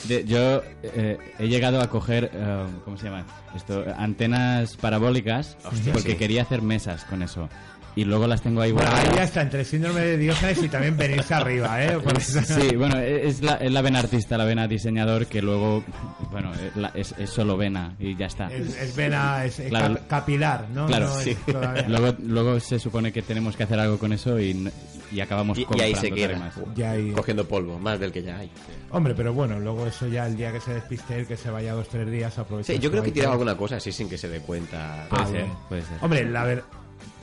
[0.09, 3.25] De- yo eh, he llegado a coger, eh, ¿cómo se llama?
[3.57, 5.57] Esto, antenas parabólicas
[5.93, 7.49] porque quería hacer mesas con eso.
[7.97, 11.33] Y luego las tengo ahí Bueno, ahí está, entre síndrome de Diógenes y también venirse
[11.33, 11.99] arriba, ¿eh?
[12.05, 15.83] Porque- Sí, bueno, es la, es la vena artista, la vena diseñador que luego,
[16.31, 18.53] bueno, eh, la- es, es solo vena y ya está.
[18.53, 19.95] Es, es vena, es, es Claro.
[19.95, 20.87] cap- capilar, ¿no?
[20.87, 21.37] Claro, No es sí.
[21.89, 24.71] Luego, luego se supone que tenemos que hacer algo con eso y,
[25.11, 26.53] y acabamos Y, y ahí se queda, más.
[26.75, 28.51] Ya ahí- cogiendo polvo, más del que ya hay.
[28.91, 31.73] Hombre, pero bueno, luego eso ya el día que se despiste él, que se vaya
[31.73, 32.75] dos tres días, aprovecha.
[32.75, 35.07] Sí, yo creo que tiene tiraba alguna cosa así sin que se dé cuenta.
[35.09, 35.61] Puede Ah, ser, bueno.
[35.71, 35.97] puede ser.
[36.03, 36.45] Hombre, la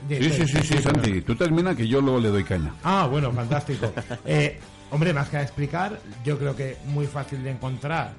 [0.08, 1.20] Sí, sí, sí, sí, Santi.
[1.22, 2.74] Tú termina que yo luego le doy caña.
[2.82, 3.92] Ah, bueno, fantástico.
[4.26, 4.58] Eh,
[4.90, 8.12] hombre, más que a explicar, yo creo que muy fácil de encontrar,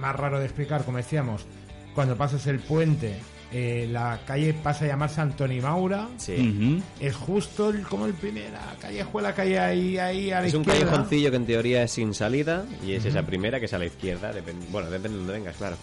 [0.00, 1.44] más raro de explicar, como decíamos,
[1.94, 3.16] cuando pasas el puente,
[3.52, 6.08] eh, la calle pasa a llamarse Antoni Maura.
[6.16, 6.80] Sí.
[7.00, 10.62] Es justo el- como el primera callejuela que hay ahí, ahí a la Es un
[10.62, 10.86] izquierda.
[10.86, 13.84] callejoncillo que en teoría es sin salida y es esa primera que es a la
[13.86, 14.32] izquierda.
[14.32, 15.76] depende- bueno, depende de donde vengas, claro.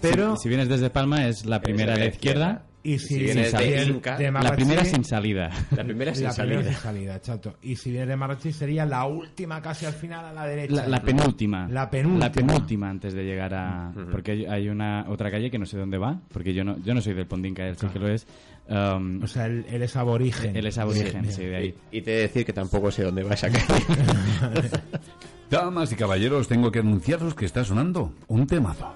[0.00, 3.18] Pero, si, si vienes desde Palma es la primera a la izquierda, y si, si
[3.18, 5.50] vienes si de Inca, de la primera sin salida.
[5.74, 6.72] La primera sin la primera salida.
[6.72, 7.56] sin salida, chato.
[7.62, 10.74] Y si vienes de Marrachí sería la última casi al final a la derecha.
[10.74, 11.66] La, la penúltima.
[11.68, 12.26] La penúltima.
[12.26, 13.92] La penúltima antes de llegar a...
[14.12, 17.00] Porque hay, una otra calle que no sé dónde va, porque yo no, yo no
[17.00, 18.24] soy del Pondinca, él sí que lo es.
[18.68, 20.56] Um, O sea, él, él es aborigen.
[20.56, 21.74] él es aborigen, sí, de ahí.
[21.90, 23.84] Y te he de decir que tampoco sé dónde va esa calle.
[25.50, 28.92] Damas y caballeros, tengo que anunciaros que está sonando un temazo.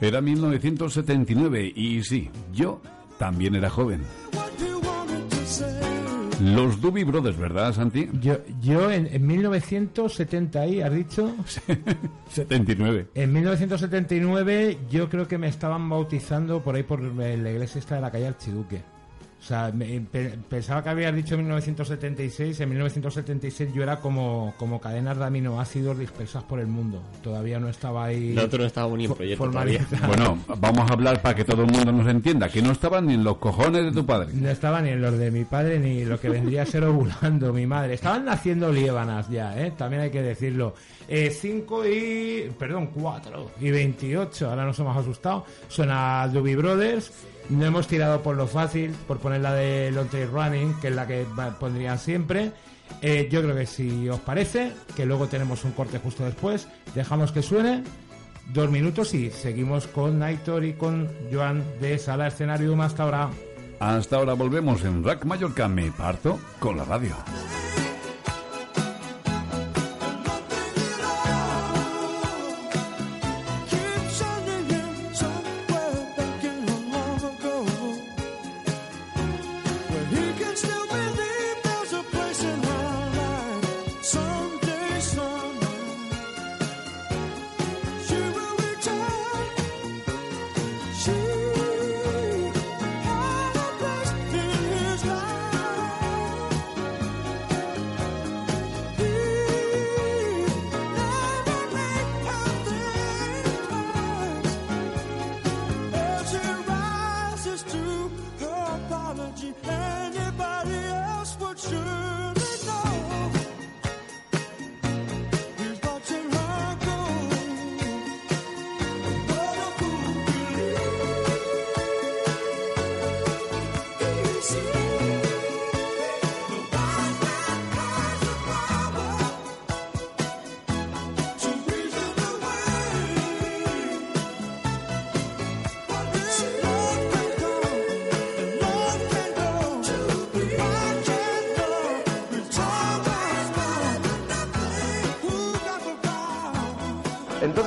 [0.00, 2.80] Era 1979 y sí, yo
[3.18, 4.02] también era joven.
[6.40, 8.08] Los Doobie Brothers, ¿verdad, Santi?
[8.20, 11.34] Yo, yo en, en 1970 ahí, ¿has dicho?
[12.30, 13.08] 79.
[13.14, 18.02] En 1979 yo creo que me estaban bautizando por ahí por la iglesia esta de
[18.02, 18.97] la calle Archiduque.
[19.40, 22.58] O sea, me- pe- pensaba que habías dicho 1976.
[22.60, 27.00] En 1976 yo era como, como cadenas de aminoácidos dispersas por el mundo.
[27.22, 28.32] Todavía no estaba ahí.
[28.34, 29.86] Nosotros no estábamos ni en proyecto todavía.
[30.06, 33.14] Bueno, vamos a hablar para que todo el mundo nos entienda, que no estaban ni
[33.14, 34.30] en los cojones de tu padre.
[34.34, 37.52] No estaba ni en los de mi padre ni lo que vendría a ser ovulando
[37.52, 37.94] mi madre.
[37.94, 39.72] Estaban naciendo liébanas ya, ¿eh?
[39.78, 40.74] También hay que decirlo.
[41.08, 42.50] 5 y...
[42.58, 44.50] perdón, 4 y 28.
[44.50, 45.46] Ahora nos hemos asustado.
[45.68, 47.10] Suena Doobie Brothers.
[47.50, 50.94] No hemos tirado por lo fácil, por poner la de Long Trail Running, que es
[50.94, 51.26] la que
[51.58, 52.52] pondrían siempre.
[53.00, 57.32] Eh, yo creo que si os parece, que luego tenemos un corte justo después, dejamos
[57.32, 57.84] que suene
[58.52, 63.30] dos minutos y seguimos con Aitor y con Joan de Sala Escenario hasta ahora.
[63.80, 65.68] Hasta ahora volvemos en Rack Mallorca.
[65.68, 67.14] Me parto con la radio.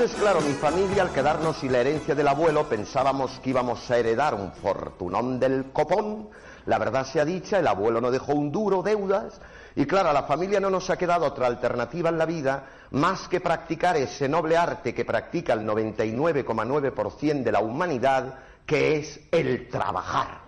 [0.01, 3.99] Entonces, claro, mi familia, al quedarnos sin la herencia del abuelo, pensábamos que íbamos a
[3.99, 6.29] heredar un fortunón del copón.
[6.65, 9.39] La verdad sea dicha, el abuelo no dejó un duro, deudas.
[9.75, 13.27] Y claro, a la familia no nos ha quedado otra alternativa en la vida más
[13.27, 19.69] que practicar ese noble arte que practica el 99,9% de la humanidad, que es el
[19.69, 20.39] trabajar.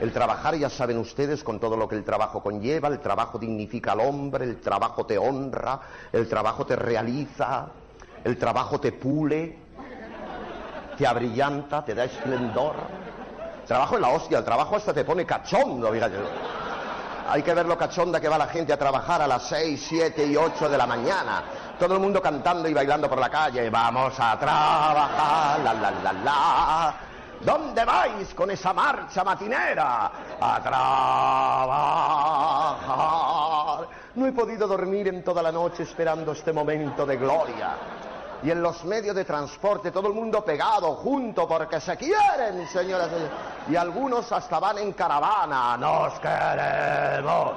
[0.00, 3.90] El trabajar, ya saben ustedes, con todo lo que el trabajo conlleva, el trabajo dignifica
[3.90, 5.80] al hombre, el trabajo te honra,
[6.12, 7.72] el trabajo te realiza,
[8.24, 9.58] el trabajo te pule,
[10.96, 12.74] te abrillanta, te da esplendor.
[13.66, 16.16] Trabajo es la hostia, el trabajo hasta te pone cachondo, fíjate.
[17.30, 20.24] Hay que ver lo cachonda que va la gente a trabajar a las 6, 7
[20.24, 21.42] y 8 de la mañana.
[21.78, 23.68] Todo el mundo cantando y bailando por la calle.
[23.68, 26.94] Vamos a trabajar, la la la la.
[27.40, 30.10] ¿Dónde vais con esa marcha matinera?
[30.40, 30.60] A
[32.88, 33.88] trabajar.
[34.14, 37.76] No he podido dormir en toda la noche esperando este momento de gloria.
[38.42, 43.08] Y en los medios de transporte todo el mundo pegado, junto, porque se quieren, señoras
[43.68, 45.76] y algunos hasta van en caravana.
[45.76, 47.52] Nos queremos.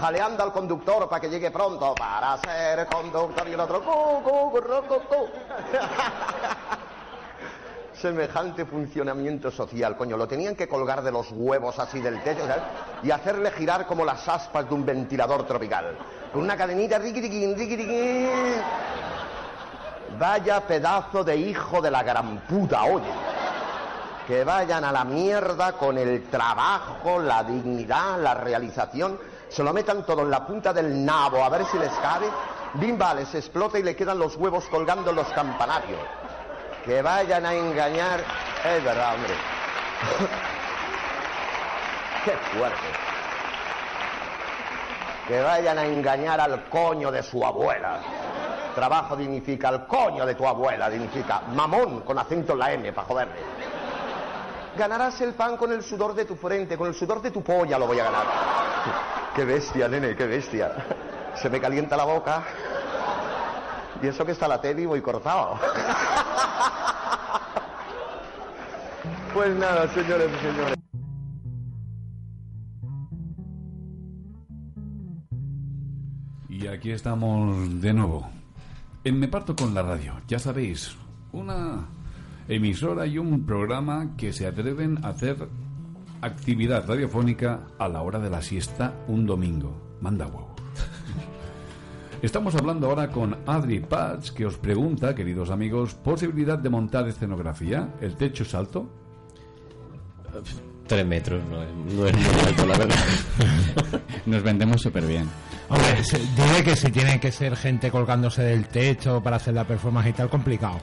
[0.00, 3.82] Jaleando al conductor para que llegue pronto para ser conductor y el otro.
[3.82, 5.28] cu, cu, cu, cu,
[8.00, 12.42] semejante funcionamiento social, coño, lo tenían que colgar de los huevos así del techo
[13.02, 15.96] y hacerle girar como las aspas de un ventilador tropical.
[16.32, 18.28] Con una cadenita, riquitiquín, riquitiquín.
[20.18, 23.10] Vaya pedazo de hijo de la gran puta, oye.
[24.26, 29.18] Que vayan a la mierda con el trabajo, la dignidad, la realización.
[29.48, 32.26] Se lo metan todo en la punta del nabo a ver si les cabe.
[32.74, 36.00] Bimba, les explota y le quedan los huevos colgando en los campanarios.
[36.84, 38.20] Que vayan a engañar.
[38.64, 39.34] Es verdad, hombre.
[42.24, 42.88] Qué fuerte.
[45.28, 48.00] Que vayan a engañar al coño de su abuela.
[48.76, 53.08] Trabajo dignifica al coño de tu abuela, dignifica mamón con acento en la M para
[53.08, 53.40] joderle.
[54.76, 57.78] Ganarás el pan con el sudor de tu frente, con el sudor de tu polla
[57.78, 58.26] lo voy a ganar.
[59.34, 60.74] Qué bestia, nene, qué bestia.
[61.36, 62.42] Se me calienta la boca.
[64.02, 65.58] Y eso que está la té vivo y cortado.
[69.32, 70.74] Pues nada, señores y señores.
[76.50, 78.35] Y aquí estamos de nuevo.
[79.06, 80.96] En Me Parto con la Radio, ya sabéis,
[81.30, 81.86] una
[82.48, 85.46] emisora y un programa que se atreven a hacer
[86.22, 89.80] actividad radiofónica a la hora de la siesta un domingo.
[90.00, 90.60] Manda huevos.
[92.20, 97.94] Estamos hablando ahora con Adri Paz, que os pregunta, queridos amigos, posibilidad de montar escenografía.
[98.00, 98.90] ¿El techo es alto?
[100.88, 102.96] Tres metros, no es, no es muy alto, la verdad.
[104.26, 105.28] Nos vendemos súper bien.
[105.68, 109.64] Hombre, se- diré que si tiene que ser gente colgándose del techo para hacer la
[109.64, 110.80] performance y tal, complicado.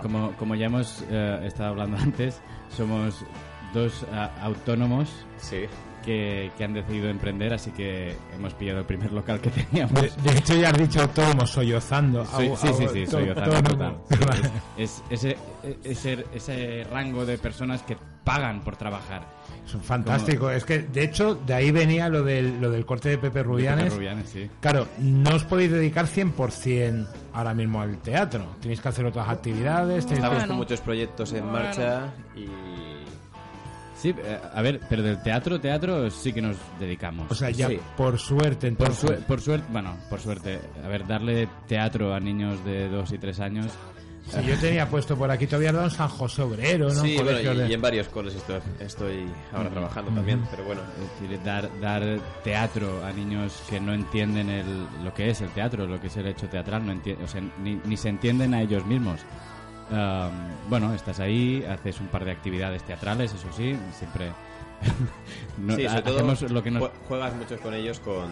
[0.00, 2.40] Como, como ya hemos eh, estado hablando antes,
[2.74, 3.24] somos
[3.74, 5.08] dos ah, autónomos
[6.04, 9.94] que, que han decidido emprender, así que hemos pillado el primer local que teníamos.
[10.00, 12.24] De, de hecho, ya has dicho autónomo, sollozando.
[12.26, 13.62] Soy- Au- sí, sí, sí, soy autónomo.
[13.62, 13.96] total.
[14.78, 15.36] Es ese,
[15.82, 17.96] ese, ese rango de personas que
[18.26, 19.22] pagan por trabajar.
[19.64, 20.50] Es fantástico.
[20.50, 23.84] Es que, de hecho, de ahí venía lo del, lo del corte de Pepe Rubianes.
[23.84, 24.50] Pepe Rubianes, sí.
[24.60, 28.44] Claro, no os podéis dedicar 100% ahora mismo al teatro.
[28.60, 30.04] Tenéis que hacer otras actividades.
[30.06, 32.46] tenéis Estamos con muchos proyectos en marcha y...
[33.96, 37.30] Sí, eh, a ver, pero del teatro, teatro sí que nos dedicamos.
[37.30, 37.78] O sea, ya Sí.
[37.96, 39.10] por suerte, Por, entonces.
[39.10, 40.60] suer- por suerte, bueno, por suerte.
[40.84, 43.66] A ver, darle teatro a niños de 2 y 3 años.
[44.28, 46.94] Sí, yo tenía puesto por aquí todavía en San José Obrero, ¿no?
[47.02, 50.80] Sí, bueno, y, de- y en varios coles estoy, estoy ahora trabajando también, pero bueno.
[51.02, 52.02] Es decir, dar, dar
[52.42, 56.16] teatro a niños que no entienden el, lo que es el teatro, lo que es
[56.16, 56.92] el hecho teatral, no
[57.24, 59.20] o sea, ni, ni se entienden a ellos mismos.
[59.90, 64.32] Um, bueno, estás ahí, haces un par de actividades teatrales, eso sí, siempre.
[65.58, 66.82] no- sí, sobre todo hacemos lo que nos.
[66.82, 68.28] jue- juegas mucho con ellos con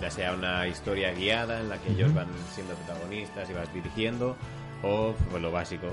[0.00, 4.36] ya sea una historia guiada en la que ellos van siendo protagonistas y vas dirigiendo
[4.82, 5.86] o pues lo básico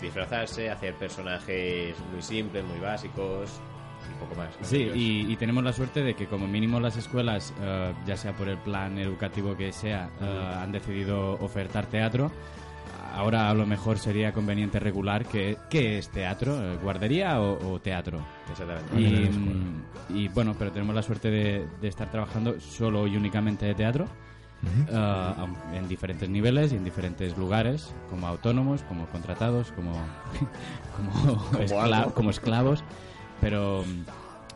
[0.00, 3.60] disfrazarse hacer personajes muy simples muy básicos
[4.10, 7.54] y poco más Sí, y, y tenemos la suerte de que como mínimo las escuelas,
[7.60, 12.30] eh, ya sea por el plan educativo que sea, eh, han decidido ofertar teatro.
[13.14, 17.80] Ahora a lo mejor sería conveniente regular qué, qué es teatro, eh, guardería o, o
[17.80, 18.18] teatro.
[18.50, 19.00] Exactamente.
[19.00, 23.66] Y, mm, y bueno, pero tenemos la suerte de, de estar trabajando solo y únicamente
[23.66, 24.06] de teatro.
[24.88, 29.92] Eh, aun- en diferentes niveles y en diferentes lugares, como autónomos, como contratados, como,
[30.96, 32.14] como, algo.
[32.14, 32.82] como esclavos,
[33.40, 33.84] pero,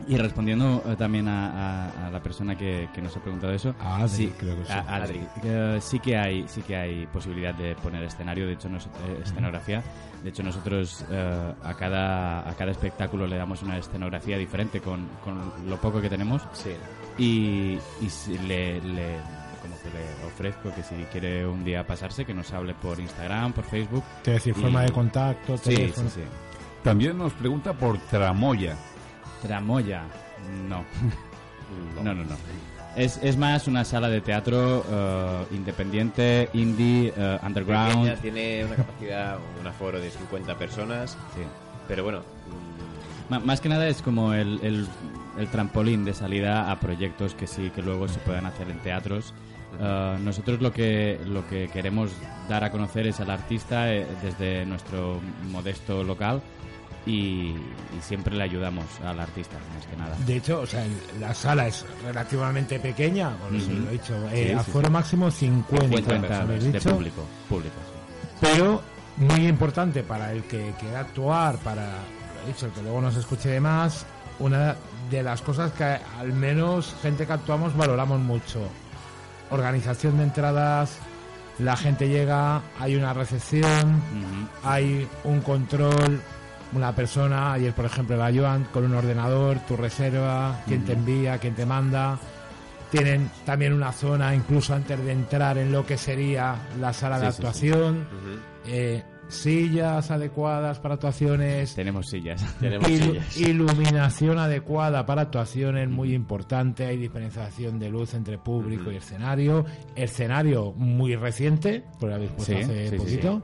[0.07, 3.75] Y respondiendo eh, también a, a- a la persona que, que nos ha preguntado eso,
[3.81, 4.71] A Adri, sí, creo que sí.
[4.71, 8.69] a Adri, eh, sí que hay sí que hay posibilidad de poner escenario, de hecho
[8.69, 9.83] nos- eh, escenografía.
[10.23, 15.05] De hecho nosotros eh, a cada a cada espectáculo le damos una escenografía diferente con,
[15.23, 15.37] con
[15.69, 16.43] lo poco que tenemos.
[16.53, 16.71] Sí.
[17.17, 19.17] Y, y le, le-
[19.69, 23.53] como que le ofrezco que si quiere un día pasarse que nos hable por Instagram,
[23.53, 24.03] por Facebook.
[24.23, 26.09] Quiero decir, Y- forma de contacto, Sí, teléfono.
[26.09, 26.27] sí, sí.
[26.83, 28.75] También nos pregunta por Tramoya.
[29.41, 30.03] Tramoya,
[30.67, 30.83] no.
[32.03, 32.35] No, no, no.
[32.95, 37.93] Es, es más una sala de teatro eh, independiente, indie, eh, underground.
[38.09, 41.11] Pequeña, tiene una capacidad, un aforo de 50 personas.
[41.35, 41.41] Sí.
[41.87, 42.23] Pero bueno,
[43.29, 44.87] más que nada es como el, el-
[45.37, 49.35] el trampolín de salida a proyectos que sí que luego se puedan hacer en teatros.
[49.79, 52.11] Eh, nosotros lo que lo que queremos
[52.47, 55.19] dar a conocer es al artista eh, desde nuestro
[55.51, 56.41] modesto local
[57.05, 60.15] y, y siempre le ayudamos al artista más que nada.
[60.25, 64.15] De hecho, o sea, el- la sala es relativamente pequeña, por eso lo he dicho.
[64.31, 64.91] Eh, sí, aforo sí.
[64.93, 66.89] máximo 50, 50 habéis de dicho.
[66.95, 68.27] público, público, sí.
[68.41, 68.81] Pero
[69.17, 73.15] muy importante para el que quiera actuar, para, lo he dicho, el que luego nos
[73.15, 74.05] escuche de más,
[74.39, 74.75] una
[75.09, 78.61] de las cosas que al menos gente que actuamos valoramos mucho.
[79.51, 80.97] Organización de entradas,
[81.57, 84.01] la gente llega, hay una recepción,
[84.63, 86.21] hay un control,
[86.73, 91.37] una persona, ayer por ejemplo la Joan, con un ordenador, tu reserva, quién te envía,
[91.39, 92.17] quién te manda.
[92.91, 97.27] Tienen también una zona, incluso antes de entrar en lo que sería la sala de
[97.27, 97.41] Sí, sí, sí.
[97.41, 98.07] actuación,
[98.65, 102.43] eh, sillas adecuadas para actuaciones, Tenemos sillas.
[102.61, 106.85] ilu- iluminación adecuada para actuaciones, muy importante.
[106.85, 109.65] Hay diferenciación de luz entre público y escenario.
[109.95, 113.41] Escenario muy reciente, porque habéis puesto Sí, hace sí, sí, poquito.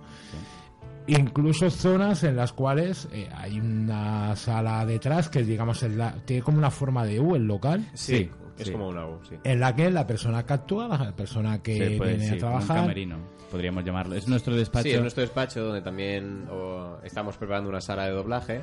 [1.07, 6.57] Incluso zonas en las cuales eh, hay una sala detrás que, digamos, la- tiene como
[6.57, 7.85] una forma de U el local.
[7.93, 9.35] sí, es como una U, sí.
[9.43, 12.33] En la que la persona que actúa, la persona que Sí, viene sí, a como
[12.33, 12.77] un trabajar.
[12.77, 13.17] camerino,
[13.51, 14.15] podríamos llamarlo.
[14.15, 14.83] Es nuestro despacho.
[14.83, 18.61] Sí, es nuestro despacho donde también o, estamos preparando una sala de doblaje.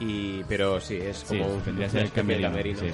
[0.00, 2.50] Y Pero sí, es Sí, como un tendría ser el camerino,
[2.80, 2.88] sí.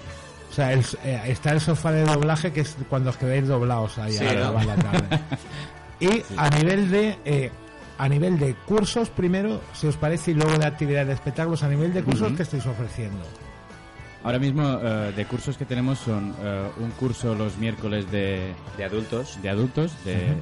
[0.50, 3.96] O sea, el- eh, está el sofá de doblaje que es cuando os quedáis doblados
[3.98, 5.18] ahí Sí, a la tarde.
[6.00, 7.50] Y a nivel de eh,
[7.96, 11.68] a nivel de cursos primero, si os parece, y luego de actividades de espectáculos, a
[11.68, 12.36] nivel de cursos Ujú.
[12.36, 13.24] que estáis ofreciendo.
[14.24, 18.84] Ahora mismo eh, de cursos que tenemos son eh, un curso los miércoles de, de
[18.84, 19.38] adultos.
[19.42, 20.34] De adultos, de.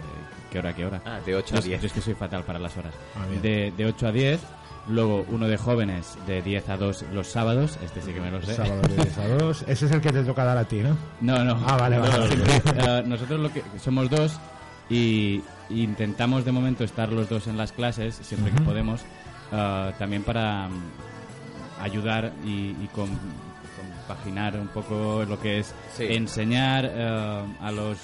[0.51, 1.01] ¿qué hora, qué hora?
[1.07, 1.81] Ah, de 8 a Yo- 10.
[1.81, 2.93] Yo es que soy fatal para las horas.
[3.17, 4.41] Ah, de, de 8 a 10,
[4.89, 8.43] luego uno de jóvenes de 10 a 2 los sábados, este sí que me lo
[8.43, 8.55] sé.
[8.55, 9.63] Sábado de 10 a 2.
[9.69, 10.97] Ese es el que te toca dar a ti, ¿no?
[11.23, 11.59] No, no.
[11.67, 12.27] Ah, vale, No, vale.
[12.77, 14.39] eh, nosotros lo que somos dos
[14.91, 19.01] y intentamos de momento estar los dos en las clases siempre que podemos,
[19.99, 23.09] también para mm, ayudar y, y com-
[24.11, 26.05] compaginar un poco lo que es Sí.
[26.11, 27.99] enseñar eh, a los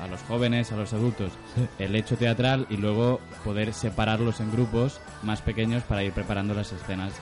[0.00, 1.66] a, a los jóvenes, a los adultos Sí.
[1.78, 6.72] el hecho teatral y luego poder separarlos en grupos más pequeños para ir preparando las
[6.72, 7.12] escenas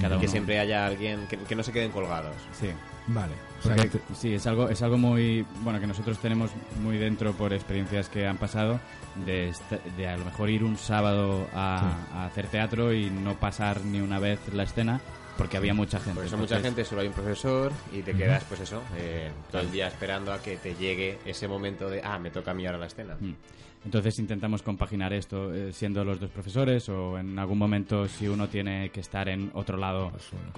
[0.00, 0.30] cada que uno.
[0.32, 2.34] siempre haya alguien que, que no se queden colgados.
[2.58, 2.68] Sí.
[3.06, 3.34] Vale.
[3.60, 6.50] O sea Porque, que- sí, es algo, es algo muy bueno que nosotros tenemos
[6.82, 8.80] muy dentro por experiencias que han pasado
[9.26, 9.52] de,
[10.08, 14.18] a lo mejor ir un sábado a, a hacer teatro y no pasar ni una
[14.18, 15.00] vez la escena
[15.36, 16.14] porque había mucha gente.
[16.14, 19.62] Por eso mucha gente, solo hay un profesor y te quedas, pues eso, eh, todo
[19.62, 22.64] el día esperando a que te llegue ese momento de, ah, me toca a mí
[22.66, 23.16] ahora la escena.
[23.84, 28.48] Entonces intentamos compaginar esto eh, siendo los dos profesores o en algún momento si uno
[28.48, 30.10] tiene que estar en otro lado,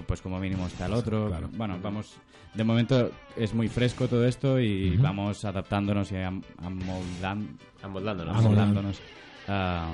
[0.07, 1.27] pues como mínimo está el otro.
[1.29, 1.49] claro.
[1.55, 2.15] Bueno, vamos,
[2.55, 7.49] de momento es muy fresco todo esto y vamos adaptándonos y am- amoldan-
[7.83, 8.37] Amoldándonos.
[8.37, 9.01] amoldándonos
[9.49, 9.89] a,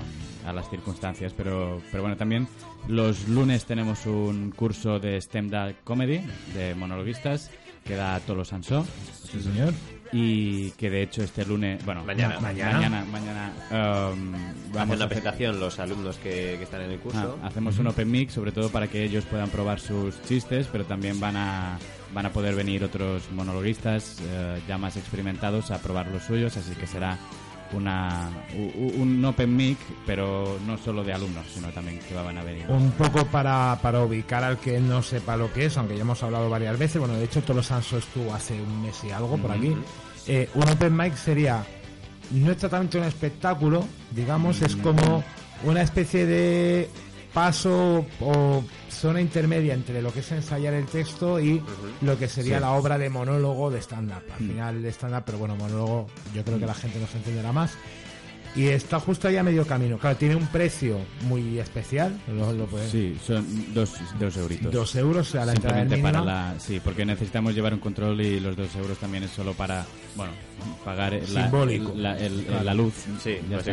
[0.47, 1.33] a las circunstancias.
[1.37, 2.49] Pero, pero bueno, también
[2.89, 6.21] los lunes tenemos un curso de STEM Dark Comedy
[6.55, 7.51] de monologuistas
[7.85, 8.87] que da Tolo Sansó.
[9.31, 9.73] Sí, señor.
[10.15, 12.39] Y que de hecho este lunes, bueno, Mañana.
[12.39, 16.91] mañana, mañana, mañana, um, vamos a una hacer- presentación los alumnos que, que están en
[16.91, 17.39] el curso.
[17.43, 20.85] Ah, hacemos un open mic sobre todo para que ellos puedan probar sus chistes, pero
[20.85, 21.79] también van a
[22.13, 26.73] van a poder venir otros monologuistas eh, ya más experimentados a probar los suyos, así
[26.75, 27.17] que será
[27.73, 32.65] una un open mic, pero no solo de alumnos, sino también que van a venir.
[32.69, 36.23] Un poco para, para ubicar al que no sepa lo que es, aunque ya hemos
[36.23, 36.99] hablado varias veces.
[36.99, 39.75] Bueno, de hecho, Tolo Sanso estuvo hace un mes y algo por aquí.
[40.27, 41.65] Eh, un open mic sería,
[42.31, 45.25] no es exactamente un espectáculo, digamos, es como
[45.65, 46.89] una especie de
[47.33, 51.63] paso o zona intermedia entre lo que es ensayar el texto y
[52.03, 52.61] lo que sería Sí.
[52.61, 54.23] la obra de monólogo de stand-up.
[54.39, 54.49] Al Mm.
[54.49, 57.73] final de stand-up, pero bueno, monólogo yo creo que la gente nos entenderá más.
[58.55, 59.97] Y está justo ahí a medio camino.
[59.97, 62.21] Claro, tiene un precio muy especial.
[62.29, 64.71] Lo, lo puedes- Sí, son dos, dos euritos.
[64.71, 66.55] Dos euros a la entrada para la...
[66.59, 70.33] Sí, porque necesitamos llevar un control y los dos euros también es solo para, bueno,
[70.85, 71.95] pagar la, Simbólico.
[71.97, 72.65] la, el- Claro.
[72.65, 72.93] la luz.
[73.23, 73.73] Sí, está.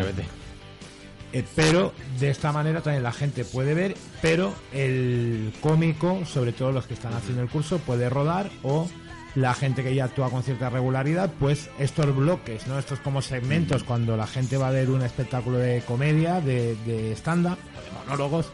[1.32, 6.72] Eh, pero de esta manera también la gente puede ver, pero el cómico, sobre todo
[6.72, 8.90] los que están haciendo el curso, puede rodar o
[9.36, 12.80] la gente que ya actúa con cierta regularidad, pues estos bloques, ¿no?
[12.80, 17.12] Estos como segmentos cuando la gente va a ver un espectáculo de comedia, de, de
[17.14, 18.48] stand-up, de monólogos,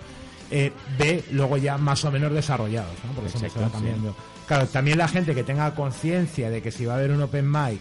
[0.52, 3.14] eh, ve luego ya más o menos desarrollados, ¿no?
[3.14, 3.92] Porque siempre se va Exacto, sí.
[3.92, 4.16] cambiando.
[4.48, 7.50] Claro, también la gente que tenga conciencia de que si va a haber un open
[7.50, 7.80] mic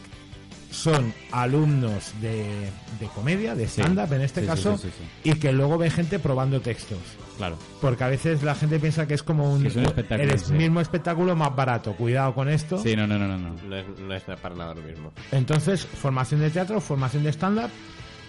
[0.74, 2.70] son alumnos de,
[3.00, 3.80] de comedia, de Sí.
[3.80, 5.30] stand-up en este Sí, caso, sí, sí, sí.
[5.30, 6.98] y que luego ve gente probando textos.
[7.36, 7.56] Claro.
[7.80, 10.38] Porque a veces la gente piensa que es como un, Que es un espectáculo, el
[10.38, 10.52] sí.
[10.52, 11.92] mismo espectáculo más barato.
[11.94, 12.78] Cuidado con esto.
[12.78, 13.38] Sí, no, no, no, no.
[13.38, 13.54] no.
[13.68, 15.12] No es, no es para nada lo mismo.
[15.32, 17.70] Entonces, formación de teatro, formación de stand-up.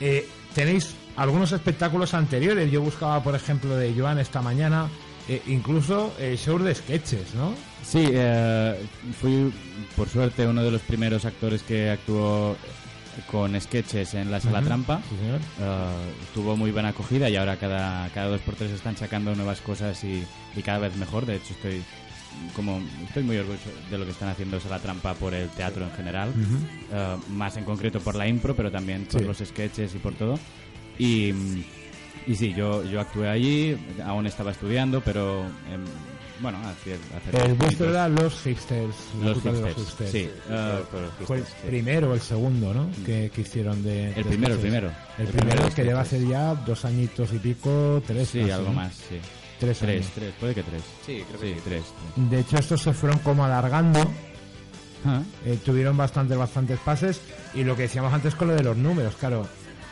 [0.02, 2.72] Eh, tenéis algunos espectáculos anteriores.
[2.72, 4.88] Yo buscaba, por ejemplo, de Joan esta mañana,
[5.28, 7.54] eh, incluso eh, shows de sketches, ¿no?
[7.84, 8.76] Sí, eh,
[9.20, 9.52] fui
[9.96, 12.56] por suerte uno de los primeros actores que actuó
[13.32, 15.02] con sketches en la sala trampa.
[15.10, 15.40] sí, señor.
[15.62, 19.62] Eh, tuvo muy buena acogida y ahora cada, cada dos por tres están sacando nuevas
[19.62, 20.24] cosas y,
[20.56, 21.26] y cada vez mejor.
[21.26, 21.82] De hecho, estoy
[22.54, 25.92] como estoy muy orgulloso de lo que están haciendo Sala Trampa por el teatro en
[25.94, 26.34] general.
[26.92, 29.28] Eh, más en concreto por la impro, pero también por Sí.
[29.28, 30.38] los sketches y por todo.
[31.00, 31.34] Y,
[32.28, 35.84] y sí, yo, yo actué allí, aún estaba estudiando, pero em,
[36.42, 38.96] bueno, hacía, hacer El vuestro era Los Hipsters.
[39.22, 40.30] la Los de hipsters, sí.
[40.50, 40.80] eh,
[41.26, 42.90] Fue el primero o el segundo, ¿no?
[43.06, 44.14] Que, que hicieron de.
[44.14, 44.92] de El primero, el primero.
[45.18, 46.22] El El primero primero que de lleva a sketches.
[46.28, 48.28] ser ya dos añitos y pico, tres.
[48.30, 48.74] Sí, casi, algo ¿no?
[48.74, 49.16] más, sí.
[49.60, 50.12] Tres tres, años.
[50.14, 50.82] tres, puede que tres.
[51.06, 51.54] Sí, creo que sí.
[51.56, 51.62] sí.
[51.64, 51.84] tres.
[52.18, 54.00] De hecho, estos se fueron como alargando.
[55.06, 57.22] Ah, eh, tuvieron bastantes, bastantes pases.
[57.54, 59.48] Y lo que decíamos antes con lo de los números, claro.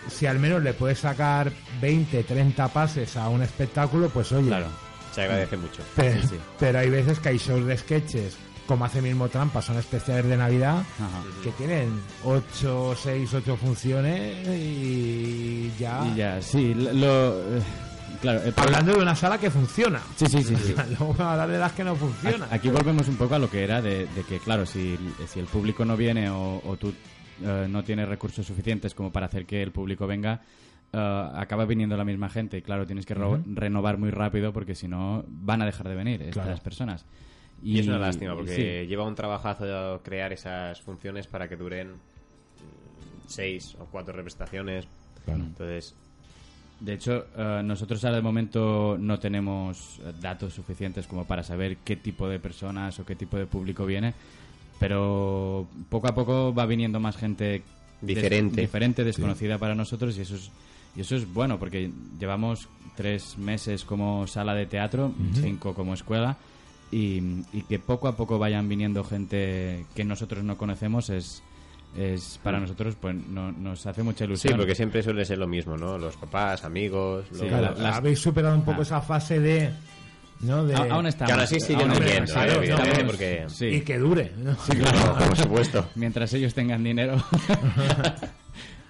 [0.10, 1.52] Si al menos le puedes sacar
[1.82, 4.48] 20, 30 pases a un espectáculo, pues oye.
[4.48, 4.68] Claro.
[5.14, 5.82] Se agradece mucho.
[5.96, 6.36] Pero, Sí, sí.
[6.60, 8.36] pero hay veces que hay shows de sketches,
[8.66, 11.22] como hace mismo Trampa, son especiales de Navidad, Ajá.
[11.44, 11.92] que tienen
[12.24, 16.04] 8, 6, 8 funciones y ya.
[16.12, 17.34] Y ya, sí, lo...
[17.58, 17.62] eh,
[18.22, 20.02] claro, Hablando de una sala que funciona.
[20.16, 20.74] Sí, sí, sí, sí.
[21.00, 22.48] Luego a hablar de las que no funcionan.
[22.52, 24.98] Aquí volvemos un poco a lo que era de, de que, claro, si,
[25.32, 26.94] si el público no viene o, o tú
[27.42, 30.42] eh, no tienes recursos suficientes como para hacer que el público venga,
[30.92, 32.58] eh, acaba viniendo la misma gente.
[32.58, 36.22] Y claro, tienes que renovar muy rápido porque si no van a dejar de venir
[36.22, 36.62] estas Claro.
[36.62, 37.06] personas.
[37.64, 38.88] Y, es una lástima porque sí.
[38.88, 41.94] lleva un trabajazo crear esas funciones para que duren
[43.28, 44.86] seis o cuatro representaciones.
[45.26, 45.96] Entonces,
[46.80, 51.96] De hecho, eh, nosotros ahora de momento no tenemos datos suficientes como para saber qué
[51.96, 54.14] tipo de personas o qué tipo de público viene,
[54.88, 57.62] pero poco a poco va viniendo más gente
[58.02, 58.62] des- Diferente.
[58.62, 60.52] diferente, desconocida para nosotros y eso es
[60.96, 65.12] y eso es bueno porque llevamos tres meses como sala de teatro,
[65.42, 66.38] cinco como escuela
[66.92, 67.18] y,
[67.54, 71.42] y que poco a poco vayan viniendo gente que nosotros no conocemos es
[71.98, 75.48] es para nosotros pues no- nos hace mucha sí, ilusión porque siempre suele ser lo
[75.48, 75.98] mismo, ¿no?
[75.98, 77.26] Los papás, amigos.
[77.32, 78.84] Sí, Claro, las- Habéis superado un poco Ah.
[78.84, 79.72] esa fase de.
[80.44, 80.66] ¿No?
[80.66, 81.58] de A- aún estamos, ¿eh?
[81.58, 83.66] evidentemente, estamos- porque- sí.
[83.68, 84.32] Y que dure.
[84.38, 84.56] ¿no?
[84.56, 85.90] Sí, claro, por supuesto.
[85.96, 87.18] Mientras ellos tengan dinero.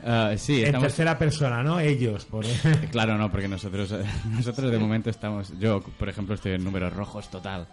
[0.05, 0.87] Ah, sí, En estamos.
[0.87, 1.79] tercera persona, ¿no?
[1.79, 2.25] Ellos.
[2.25, 2.45] Por...
[2.91, 5.57] Claro, no, porque nosotros, eh, nosotros de momento estamos.
[5.59, 7.67] Yo, por ejemplo, estoy en números rojos total.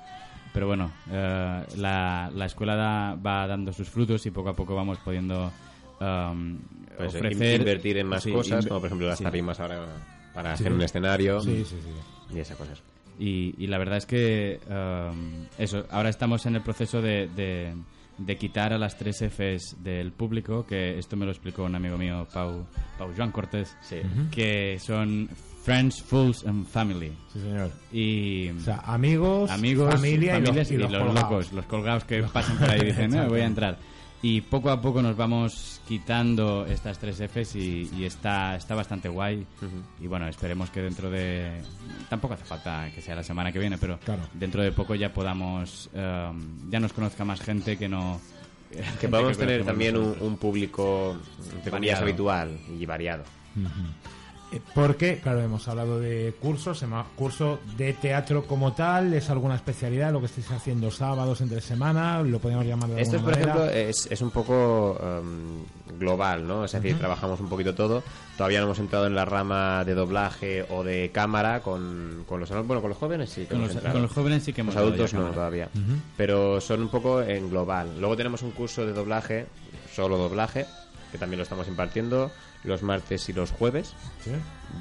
[0.53, 4.77] Pero bueno, eh, la, la escuela da- va dando sus frutos y poco a poco
[4.77, 5.51] vamos pudiendo
[6.01, 6.59] um,
[6.97, 7.61] Pues, ofrecer.
[7.61, 9.25] invertir en más sí, cosas, como por ejemplo las sí.
[9.25, 9.87] tarimas ahora
[10.33, 10.63] para Sí.
[10.63, 12.37] hacer un escenario Sí, sí, sí.
[12.37, 12.81] y esas cosas.
[13.21, 17.75] Y, y la verdad es que um, eso, ahora estamos en el proceso de, de-
[18.19, 21.97] de quitar a las tres Fs del público, que esto me lo explicó un amigo
[21.97, 22.67] mío, Pau,
[22.99, 23.97] Pau Joan Cortés, Sí.
[24.31, 25.29] que son
[25.65, 27.13] Friends, Fools and Family.
[27.33, 27.71] Sí, señor.
[27.93, 31.15] Y O sea, amigos, amigos, familia y los- y los los, colgados.
[31.31, 33.79] locos, los colgados que pasan por ahí y dicen, no, voy a entrar.
[34.23, 39.09] Y poco a poco nos vamos quitando estas tres Fs y, y está, está bastante
[39.09, 39.47] guay.
[39.99, 41.63] Y bueno, esperemos que dentro de...
[42.11, 44.23] Tampoco hace falta que sea la semana que viene, pero Claro.
[44.35, 45.89] dentro de poco ya podamos...
[45.95, 48.21] em, ya nos conozca más gente que no...
[49.01, 51.17] Que podamos tener también un, público
[51.55, 52.03] entre comillas, Variado.
[52.05, 53.25] habitual y variado.
[53.57, 53.63] Eh,
[54.75, 59.55] Porque, claro, hemos hablado de cursos, se llama curso de teatro como tal, es alguna
[59.55, 63.37] especialidad, lo que estáis haciendo sábados entre semana, lo podemos llamar de Esto, es, alguna
[63.37, 63.65] por manera.
[63.67, 66.65] ejemplo, es, es un poco em, global, ¿no?
[66.65, 68.03] Es decir, trabajamos un poquito todo.
[68.37, 72.49] Todavía no hemos entrado en la rama de doblaje o de cámara con, con los
[72.51, 73.43] bueno, con los jóvenes sí.
[73.43, 73.93] que Con hemos los, entrado.
[73.95, 75.35] con los jóvenes sí que hemos Los adultos no cámara.
[75.35, 75.69] todavía.
[76.17, 77.99] Pero son un poco en global.
[78.01, 79.47] Luego tenemos un curso de doblaje,
[79.95, 80.67] solo doblaje,
[81.13, 82.31] que también lo estamos impartiendo.
[82.65, 83.95] Los martes y los jueves.
[84.25, 84.33] Sí.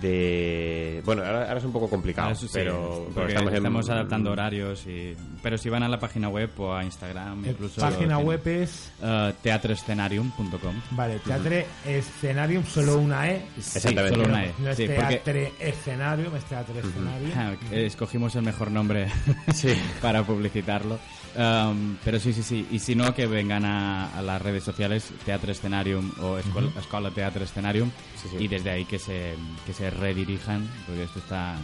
[0.02, 4.86] De bueno, ahora, ahora es un poco complicado, sí, pero, estamos, estamos, en- adaptando horarios
[4.88, 8.26] y pero si van a la página web o a Instagram Eh, incluso página tienen.
[8.26, 13.42] web es Eh, teatroescenarium.com Vale, Teatre Escenarium, solo una E.
[13.60, 14.54] Sí, solo una E.
[14.60, 17.32] No es Sí, porque- Teatre Escenarium, es Teatre Escenarium.
[17.36, 19.08] Ah, Escogimos el mejor nombre
[20.02, 21.00] para publicitarlo.
[21.38, 22.68] Um, pero sí, sí, sí.
[22.72, 26.80] Y si no, que vengan a, a las redes sociales Teatro Escenarium o Escuela, Ujú.
[26.80, 27.12] Escola
[27.44, 27.92] Escenarium
[28.40, 29.36] y desde ahí que se,
[29.66, 31.56] que se redirijan, porque esto está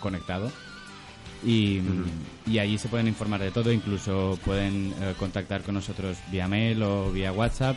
[0.00, 0.50] conectado.
[1.42, 1.80] Y,
[2.46, 6.82] y allí se pueden informar de todo, incluso pueden eh, contactar con nosotros vía mail
[6.82, 7.76] o vía WhatsApp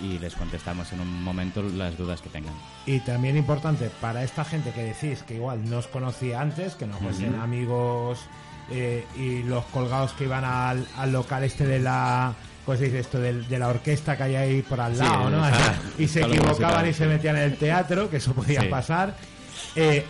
[0.00, 2.54] y les contestamos en un momento las dudas que tengan.
[2.86, 6.86] Y también importante para esta gente que decís que igual no os conocía antes, que
[6.86, 8.20] no fuesen amigos
[8.70, 12.34] eh, y los colgados que iban al, al local este de la
[12.70, 13.18] ¿cómo se dice esto?
[13.18, 15.42] De, la orquesta que hay ahí por al Sí, lado, ¿no?
[15.44, 15.50] ah,
[15.98, 18.68] y se equivocaban y se metían en el teatro, que eso podía Sí.
[18.68, 19.16] pasar.
[19.74, 20.04] Eh,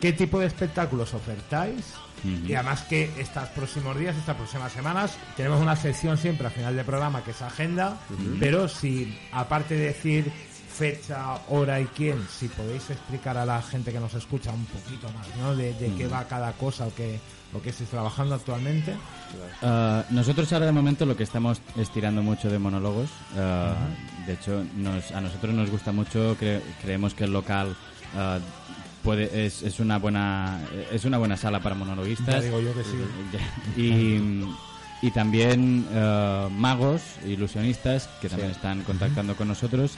[0.00, 1.84] ¿Qué tipo de espectáculos ofertáis?
[2.24, 6.74] Y además que estos próximos días, estas próximas semanas, tenemos una sección siempre al final
[6.74, 7.98] del programa que es agenda,
[8.40, 10.32] pero si aparte de decir
[10.78, 15.08] fecha, hora y quién, si podéis explicar a la gente que nos escucha un poquito
[15.12, 15.56] más, ¿no?
[15.56, 16.14] De, de qué Ujú.
[16.14, 17.18] va cada cosa o qué,
[17.52, 18.92] o qué estáis trabajando actualmente.
[19.60, 23.10] Uh, nosotros ahora de momento lo que estamos es tirando mucho de monólogos.
[23.34, 27.74] Uh, De hecho, nos- a nosotros nos gusta mucho, cre- creemos que el local
[28.14, 28.38] uh,
[29.02, 30.60] puede es, es una buena
[30.92, 32.34] es una buena sala para monologuistas.
[32.36, 32.96] Ya digo yo que sí.
[33.80, 34.44] Y,
[35.00, 38.56] y también uh, magos, ilusionistas que también Sí.
[38.56, 39.92] están contactando con nosotros.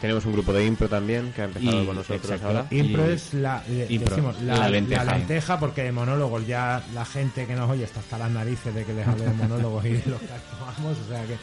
[0.00, 2.46] Tenemos un grupo de impro también que ha empezado Y- con nosotros exacto.
[2.46, 2.66] ahora.
[2.70, 5.04] Impro Y- es la, le- Impro, decimos, la, la la lenteja.
[5.04, 5.58] lenteja.
[5.58, 8.94] porque de monólogos ya la gente que nos oye está hasta las narices de que
[8.94, 10.98] les hable de monólogos y de los que actuamos.
[11.04, 11.36] O sea que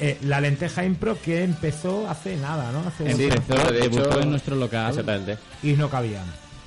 [0.00, 2.80] eh, la lenteja impro que empezó hace nada, ¿no?
[2.88, 5.38] Hace Sí, Empezó, de hecho- en nuestro local Exactamente.
[5.62, 6.24] y no cabían.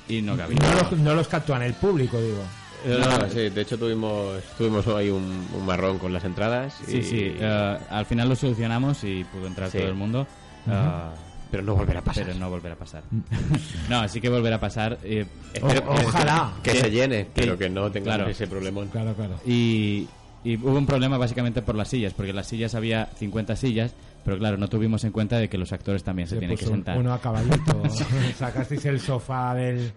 [0.08, 0.58] y no cabía.
[0.58, 2.42] No los, no los que actúan el público, digo.
[2.86, 6.74] No, no, sí, de hecho tuvimos tuvimos ahí un, un marrón con las entradas.
[6.86, 7.18] Sí, y- sí.
[7.38, 9.78] eh, al final lo solucionamos y pudo entrar Sí.
[9.78, 10.26] todo el mundo.
[10.68, 11.08] Eh,
[11.50, 12.24] Pero no volverá a pasar.
[12.26, 13.02] Pero no volverá a pasar.
[13.90, 14.98] no, así que volverá a pasar.
[15.04, 16.52] eh, Espero- O- ojalá.
[16.62, 18.30] Que, se llene, pero que no tengamos claro.
[18.30, 18.88] ese problemón.
[18.88, 19.38] Claro, claro.
[19.46, 20.08] Y,
[20.44, 24.38] y hubo un problema básicamente por las sillas, porque las sillas había 50 sillas, pero
[24.38, 26.96] claro, no tuvimos en cuenta de que los actores también se, Se tienen que sentar.
[26.98, 27.82] Uno a caballito.
[28.38, 29.92] Sacasteis el sofá del.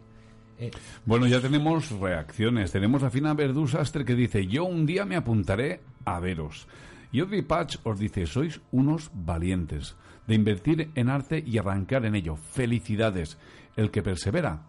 [0.60, 0.72] Eh,
[1.06, 2.72] Bueno, ya tenemos reacciones.
[2.72, 6.68] Tenemos a Fina Verdusastre que dice, yo un día me apuntaré a veros.
[7.12, 9.95] Y Audrey Patch os dice, sois unos valientes
[10.28, 12.36] de invertir en arte y arrancar en ello.
[12.36, 13.38] Felicidades.
[13.76, 14.64] El que persevera,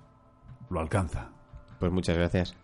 [0.71, 1.31] lo alcanza.
[1.79, 2.55] Pues muchas gracias.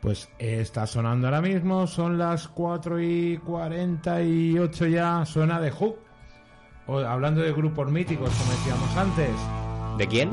[0.00, 5.96] Pues eh, está sonando ahora mismo, son las 4 y 48 ya, suena de Hook.
[6.86, 9.30] O, hablando de grupos míticos, como decíamos antes,
[10.00, 10.30] ¿De quién?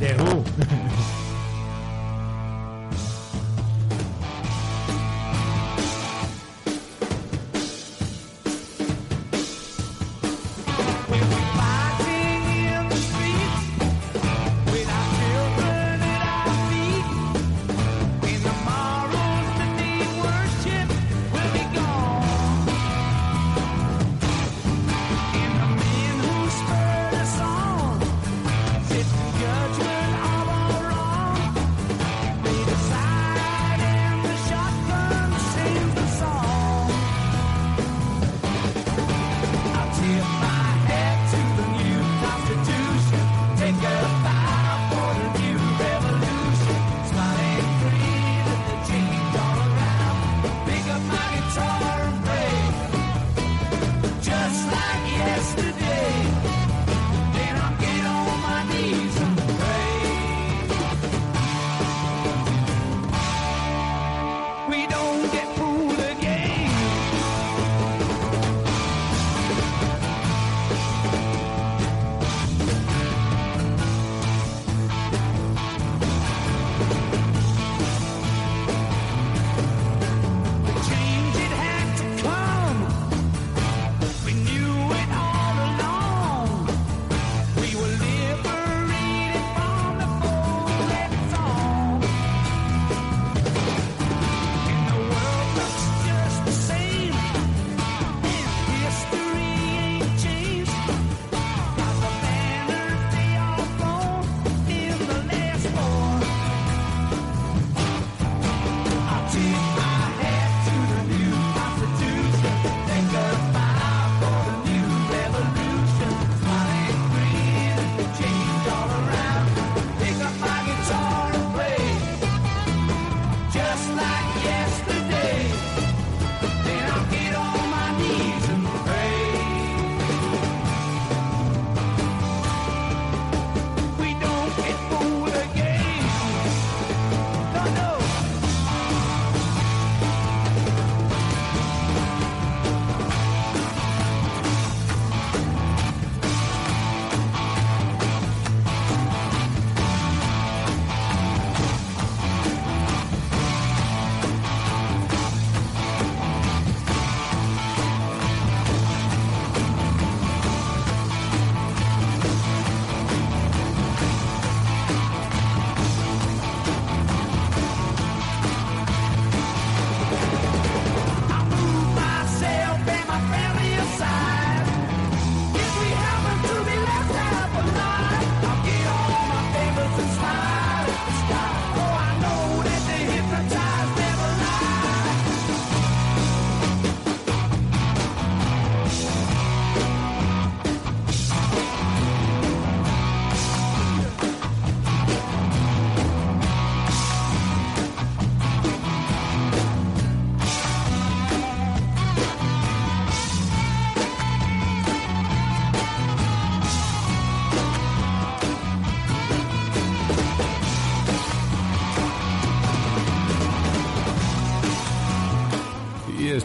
[0.00, 0.42] de Who.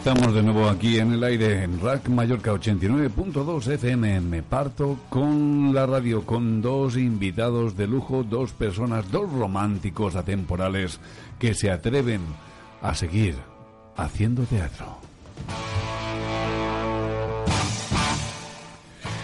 [0.00, 4.22] estamos de nuevo aquí en el aire en Rack Mallorca 89.2 FM.
[4.22, 10.98] Me parto con la radio con dos invitados de lujo, dos personas, dos románticos atemporales
[11.38, 12.22] que se atreven
[12.80, 13.34] a seguir
[13.94, 14.86] haciendo teatro.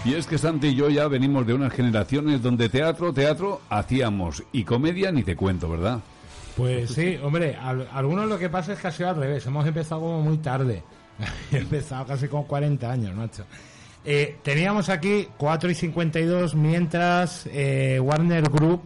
[0.05, 4.43] Y es que Santi y yo ya venimos de unas generaciones donde teatro, teatro hacíamos
[4.51, 6.01] y comedia ni te cuento, ¿verdad?
[6.57, 9.45] Pues sí, hombre, al- algunos lo que pasa es que ha sido al revés.
[9.45, 10.83] Hemos empezado como muy tarde.
[11.51, 13.45] He empezado casi con 40 años, macho.
[14.05, 18.83] Eh, teníamos aquí 4 y 52 mientras eh, Warner Group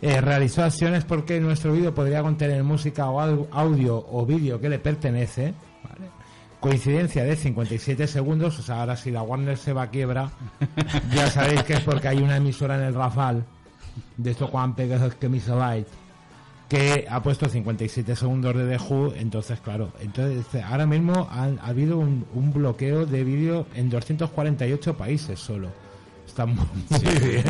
[0.00, 4.68] eh, realizó acciones porque nuestro vídeo podría contener música o au- audio o vídeo que
[4.68, 5.52] le pertenece.
[5.82, 6.06] ¿vale?
[6.60, 10.30] Coincidencia de 57 segundos, o sea, ahora si la Warner se va a quiebra,
[11.14, 13.44] ya sabéis que es porque hay una emisora en el Rafal,
[14.16, 15.86] de estos Juan Pegasus que me hizo light,
[16.68, 21.66] que ha puesto 57 segundos de The Who, entonces claro, entonces ahora mismo ha, ha
[21.66, 25.70] habido un, un bloqueo de vídeo en 248 países solo.
[26.26, 27.44] Está muy, muy bien,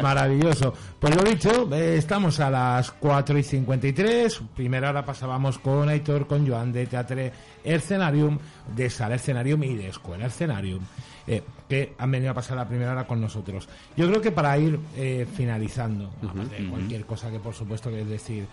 [0.00, 0.74] maravilloso.
[1.00, 6.26] Pues lo dicho, eh, estamos a las 4 y 53, primera hora pasábamos con Aitor,
[6.26, 7.32] con Joan de Teatre
[7.64, 8.38] Escenarium,
[8.76, 10.80] de Sala Escenarium y de Escuela Escenarium,
[11.26, 13.68] eh, que han venido a pasar la primera hora con nosotros.
[13.96, 18.02] Yo creo que para ir eh, finalizando, aparte de cualquier cosa que por supuesto que
[18.02, 18.46] es decir,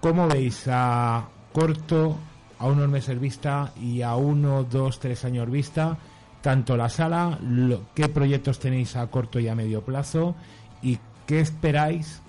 [0.00, 2.16] ¿cómo veis a corto,
[2.58, 5.96] a unos meses vista y a uno, dos, tres años vista?
[6.42, 10.34] Tanto la sala, lo- qué proyectos tenéis a corto y a medio plazo
[10.82, 12.22] y qué esperáis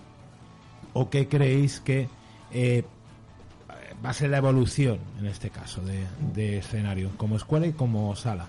[0.94, 2.10] o qué creéis que
[2.52, 2.84] eh,
[4.06, 8.14] va a ser la evolución en este caso de, de escenario, como escuela y como
[8.18, 8.48] sala.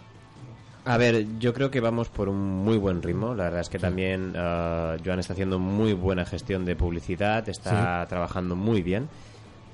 [0.84, 3.34] A ver, yo creo que vamos por un muy buen ritmo.
[3.34, 8.04] La verdad es que también eh, Joan está haciendo muy buena gestión de publicidad, está
[8.08, 9.08] trabajando muy bien.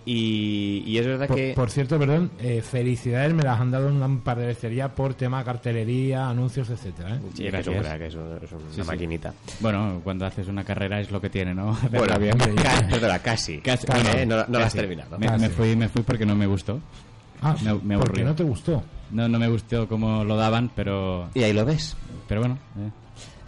[0.05, 1.53] Y, y es verdad Por, que...
[1.55, 5.13] por cierto, perdón, eh, felicidades, me las han dado un par de veces ya por
[5.13, 7.17] tema cartelería, anuncios, etcétera.
[7.17, 7.21] ¿eh?
[7.35, 8.87] Sí, es un crack, es, un- es una Sí, sí.
[8.87, 9.35] maquinita.
[9.61, 11.77] Bueno, cuando haces una carrera es lo que tiene, ¿no?
[11.91, 12.39] Bueno, bien.
[12.63, 13.59] ca- perdona, casi.
[13.59, 14.25] Casi, Casi, ¿eh?
[14.25, 14.79] No- no la has casi.
[14.79, 15.19] terminado.
[15.19, 15.41] Me, Casi.
[15.43, 16.81] me fui, me fui porque no me gustó.
[17.43, 18.15] Ah, me, me ¿por aburrió.
[18.15, 18.83] qué no te gustó?
[19.11, 21.29] No, no me gustó como lo daban, pero...
[21.35, 21.97] Y ahí lo ves.
[22.29, 22.91] Pero bueno, eh.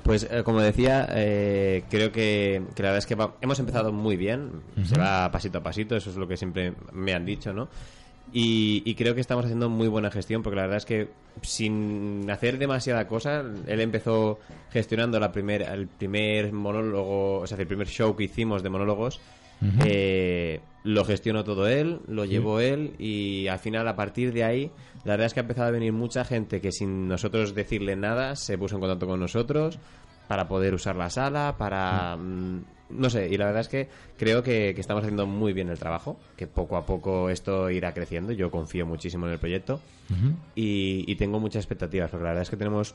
[0.02, 3.92] Pues eh, como decía, eh, creo que, que la verdad es que va- hemos empezado
[3.92, 4.50] muy bien,
[4.84, 7.68] se va pasito a pasito, eso es lo que siempre me han dicho, ¿no?
[8.32, 11.08] Y, y creo que estamos haciendo muy buena gestión porque la verdad es que
[11.42, 14.38] sin hacer demasiada cosa, él empezó
[14.72, 19.20] gestionando la primer, el primer monólogo, o sea, el primer show que hicimos de monólogos,
[19.84, 24.70] eh, lo gestionó todo él, lo llevó él y al final a partir de ahí
[25.04, 28.36] la verdad es que ha empezado a venir mucha gente que sin nosotros decirle nada
[28.36, 29.78] se puso en contacto con nosotros
[30.28, 32.16] para poder usar la sala, para...
[32.16, 35.68] mm, no sé, y la verdad es que creo que, que estamos haciendo muy bien
[35.68, 39.80] el trabajo, que poco a poco esto irá creciendo, yo confío muchísimo en el proyecto
[40.56, 42.94] y, y tengo muchas expectativas, porque la verdad es que tenemos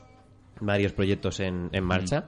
[0.60, 2.24] varios proyectos en, en marcha.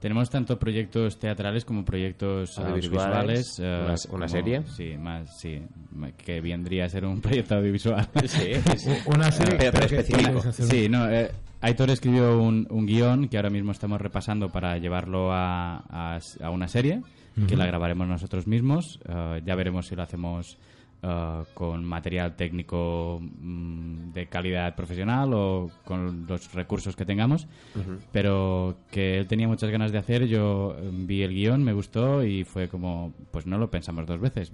[0.00, 3.58] Tenemos tanto proyectos teatrales como proyectos Audiovisuales, audiovisuales.
[3.58, 4.62] eh, una- una como- serie.
[4.76, 5.60] Sí, más, sí,
[6.16, 8.08] que vendría a ser un proyecto audiovisual.
[8.26, 8.90] Sí, sí.
[9.06, 10.52] Una serie Pero- pero específico.
[10.52, 11.30] Sí, no, eh,
[11.60, 16.50] Aitor escribió un, un guion que ahora mismo estamos repasando para llevarlo a, a- a
[16.50, 17.02] una serie,
[17.48, 19.00] que la grabaremos nosotros mismos.
[19.08, 20.58] Eh, ya veremos si lo hacemos
[21.02, 27.46] eh, con material técnico mm, de calidad profesional o con los recursos que tengamos.
[28.12, 32.22] Pero que él tenía muchas ganas de hacer, yo eh, vi el guion, me gustó
[32.24, 34.52] y fue como, pues no lo pensamos dos veces.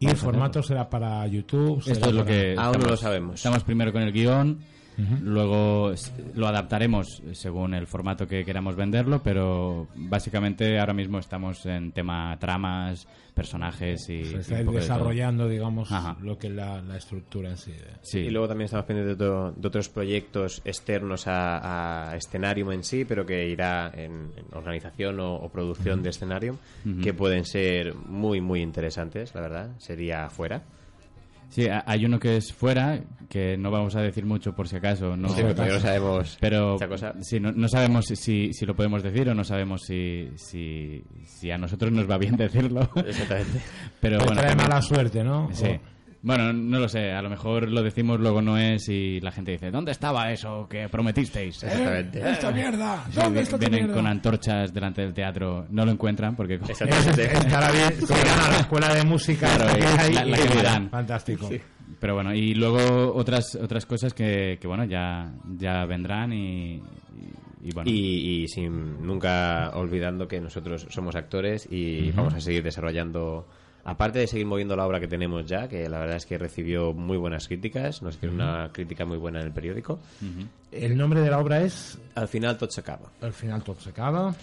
[0.00, 0.62] ¿Y el formato hacerlo.
[0.80, 1.78] será para YouTube?
[1.86, 3.34] Esto es lo para- que Aún no lo sabemos.
[3.36, 4.58] Estamos primero con el guion,
[5.22, 5.92] luego
[6.34, 12.36] lo adaptaremos según el formato que queramos venderlo, pero básicamente ahora mismo estamos en tema
[12.38, 16.16] tramas, personajes y, Se y está de desarrollando, digamos, Ajá.
[16.22, 17.72] lo que es la, la estructura en sí.
[17.72, 18.18] de- Sí.
[18.20, 22.84] Y luego también estamos pendientes de, otro- de otros proyectos externos a, a Escenarium en
[22.84, 26.56] sí, pero que irá en, en organización o, o producción de Escenarium,
[27.02, 29.70] que pueden ser muy, muy interesantes, la verdad.
[29.78, 30.62] Sería fuera.
[31.54, 34.74] Sí, ha- hay uno que es fuera, que no vamos a decir mucho por si
[34.74, 35.16] acaso.
[35.16, 37.14] No, Sí, no sabemos Pero cosa.
[37.20, 41.52] sí, no, no sabemos si- si, lo podemos decir o no sabemos si, si, si
[41.52, 42.88] a nosotros nos va bien decirlo.
[42.96, 43.60] Exactamente.
[44.00, 45.48] Pero Te bueno, trae también- mala suerte, ¿no?
[45.52, 45.66] Sí.
[45.66, 45.93] O-
[46.26, 49.52] Bueno, no lo sé, a lo mejor lo decimos, luego no es y la gente
[49.52, 51.62] dice, ¿dónde estaba eso que prometisteis?
[51.62, 52.30] Exactamente.
[52.30, 53.04] ¡Esta mierda!
[53.14, 53.94] ¿Dónde está vienen mierda?
[53.94, 56.54] con antorchas delante del teatro, no lo encuentran porque...
[56.54, 57.24] Exactamente.
[57.32, 57.92] Estará bien,
[58.46, 60.90] a la escuela de música Claro, que y hay la- la y que dirán, verán.
[60.90, 61.50] Fantástico.
[62.00, 66.82] Pero bueno, y luego otras otras cosas que, que bueno, ya, ya vendrán y, y,
[67.64, 67.90] y bueno.
[67.90, 73.46] Y, y sin nunca olvidando que nosotros somos actores y vamos a seguir desarrollando
[73.84, 76.92] aparte de seguir moviendo la obra que tenemos ya, que la verdad es que recibió
[76.92, 80.00] muy buenas críticas, nos hicieron una crítica muy buena en el periódico,
[80.72, 83.10] El nombre de la obra es al final todo se acaba.
[83.20, 84.34] Al final todo se acaba.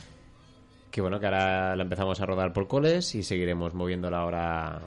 [0.92, 4.82] Que bueno, que ahora la empezamos a rodar por coles y seguiremos moviéndola ahora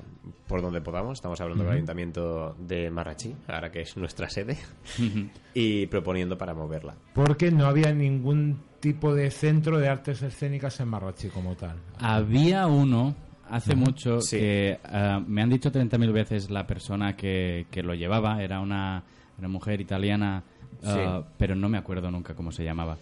[0.47, 1.15] por donde podamos.
[1.17, 1.77] Estamos hablando del Ujú.
[1.77, 4.59] Ayuntamiento de Marrachí, ahora que es nuestra sede,
[5.55, 6.95] y proponiendo para moverla.
[7.15, 11.77] Porque no había ningún tipo de centro de artes escénicas en Marrachi como tal.
[11.99, 13.15] Había uno
[13.57, 14.39] hace mucho Sí.
[14.39, 18.43] que ah, me han dicho 30.000 veces la persona que, que lo llevaba.
[18.43, 19.03] Era una,
[19.39, 20.43] una mujer italiana,
[20.83, 20.91] Sí.
[21.39, 22.97] pero no me acuerdo nunca cómo se llamaba.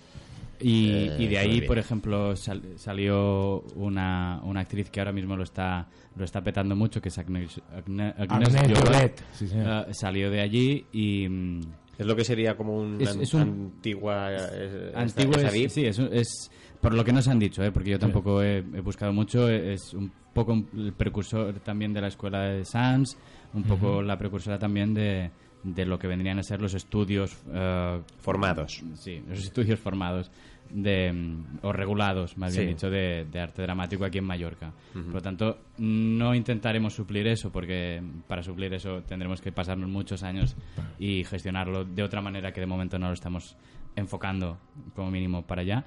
[0.60, 5.36] Y, Eh, y de ahí, por ejemplo, sal- salió una, una actriz que ahora mismo
[5.36, 8.84] lo está lo está petando mucho, que es Agnes, Agne- Agnes Agnes Jolet.
[8.86, 9.86] Jolet, sí, señor.
[9.94, 11.26] Salió de allí y...
[11.28, 11.60] mm,
[11.98, 14.28] Es lo que sería como un, Es- es un- antigua...
[14.30, 16.50] eh, Antiguo es, sí, es, es
[16.80, 17.72] por lo que nos han dicho, ¿eh?
[17.72, 22.08] porque yo tampoco he, he buscado mucho, es un poco el precursor también de la
[22.08, 23.16] escuela de Sans,
[23.54, 25.30] un poco la precursora también de,
[25.62, 28.82] de lo que vendrían a ser los estudios eh, Formados.
[28.94, 30.30] Sí, los estudios formados
[30.70, 34.72] de mm, o regulados, más bien dicho, de, de arte dramático aquí en Mallorca.
[34.92, 40.22] Por lo tanto, no intentaremos suplir eso, porque para suplir eso tendremos que pasarnos muchos
[40.22, 40.56] años
[40.98, 43.56] y gestionarlo de otra manera que de momento no lo estamos
[43.96, 44.58] enfocando
[44.94, 45.84] como mínimo para allá.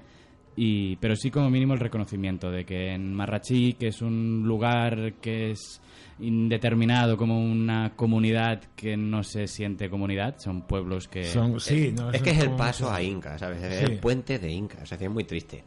[0.56, 5.14] Y, pero sí como mínimo el reconocimiento de que en Marrachí, que es un lugar
[5.20, 5.82] que es
[6.18, 11.24] indeterminado como una comunidad que no se siente comunidad, son pueblos que...
[11.24, 13.62] Son- sí, no, es que es el paso a Inca, ¿sabes?
[13.62, 13.84] Es Sí.
[13.92, 15.62] el puente de Inca, o sea, es muy triste.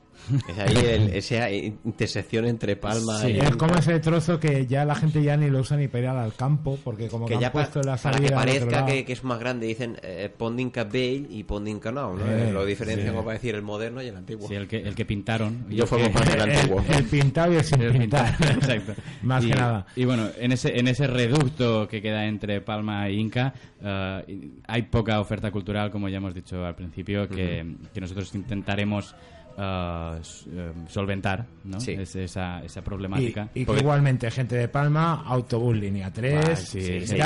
[0.47, 4.85] Es ahí el- esa intersección entre Palma Sí, y es como ese trozo que ya
[4.85, 7.39] la gente ya ni lo usa ni para ir al campo, porque como que, que
[7.39, 9.65] ya han puesto la para salida que al otro parezca que, que es más grande
[9.67, 12.25] dicen eh, Pondinca Bay y Pondinca Now, ¿no?
[12.31, 13.11] Eh, lo diferencian sí.
[13.13, 14.47] como para decir el moderno y el antiguo.
[14.47, 15.65] Sí, el que, el que pintaron.
[15.69, 16.83] Yo formo que- parte del antiguo.
[16.89, 18.37] El pintado y el sin El pintar.
[18.37, 18.93] pintar, Exacto.
[19.23, 19.85] Más Y- que nada.
[19.95, 23.53] Y bueno, en ese, en ese reducto que queda entre Palma e Inca,
[23.83, 29.15] eh, hay poca oferta cultural, como ya hemos dicho al principio, que, que nosotros intentaremos
[29.59, 30.21] eh,
[30.53, 31.79] eh, solventar, ¿no?
[31.81, 31.91] Sí.
[31.91, 33.49] Es- esa, esa Y, problemática.
[33.53, 37.17] y que Porque- igualmente gente de Palma, autobús línea 3, Ah, sí, Sí, sí,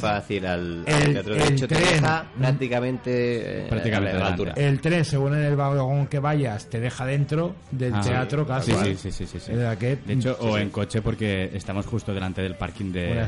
[0.00, 1.34] fácil al, El- teatro.
[1.34, 1.88] De el hecho, te tren.
[1.94, 4.52] deja prácticamente, eh, Prácticamente a la altura.
[4.56, 8.72] el tren, según en el vagón que vayas, te deja dentro del Ah, teatro casi.
[8.72, 9.52] Sí, sí, sí, sí, sí, sí.
[9.52, 12.92] Es verdad que- De hecho, sí, o en coche porque estamos justo delante del parking
[12.92, 13.26] de,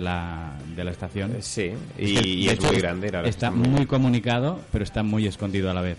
[0.00, 1.36] la, de la estación.
[1.40, 3.10] Sí, y, y es hecho, muy grande.
[3.10, 5.98] la Está muy comunicado, pero está muy escondido a la vez.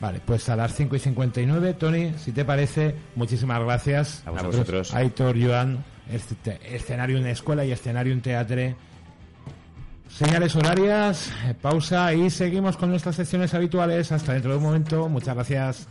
[0.00, 4.22] Vale, pues a las 5 y 59, Tony, si te parece, muchísimas gracias.
[4.26, 4.94] A vosotros.
[4.94, 8.76] Aitor, Joan, este- escenario en escuela y escenario en teatre.
[10.08, 14.12] Señales horarias, eh, pausa y seguimos con nuestras secciones habituales.
[14.12, 15.08] Hasta dentro de un momento.
[15.08, 15.88] Muchas gracias.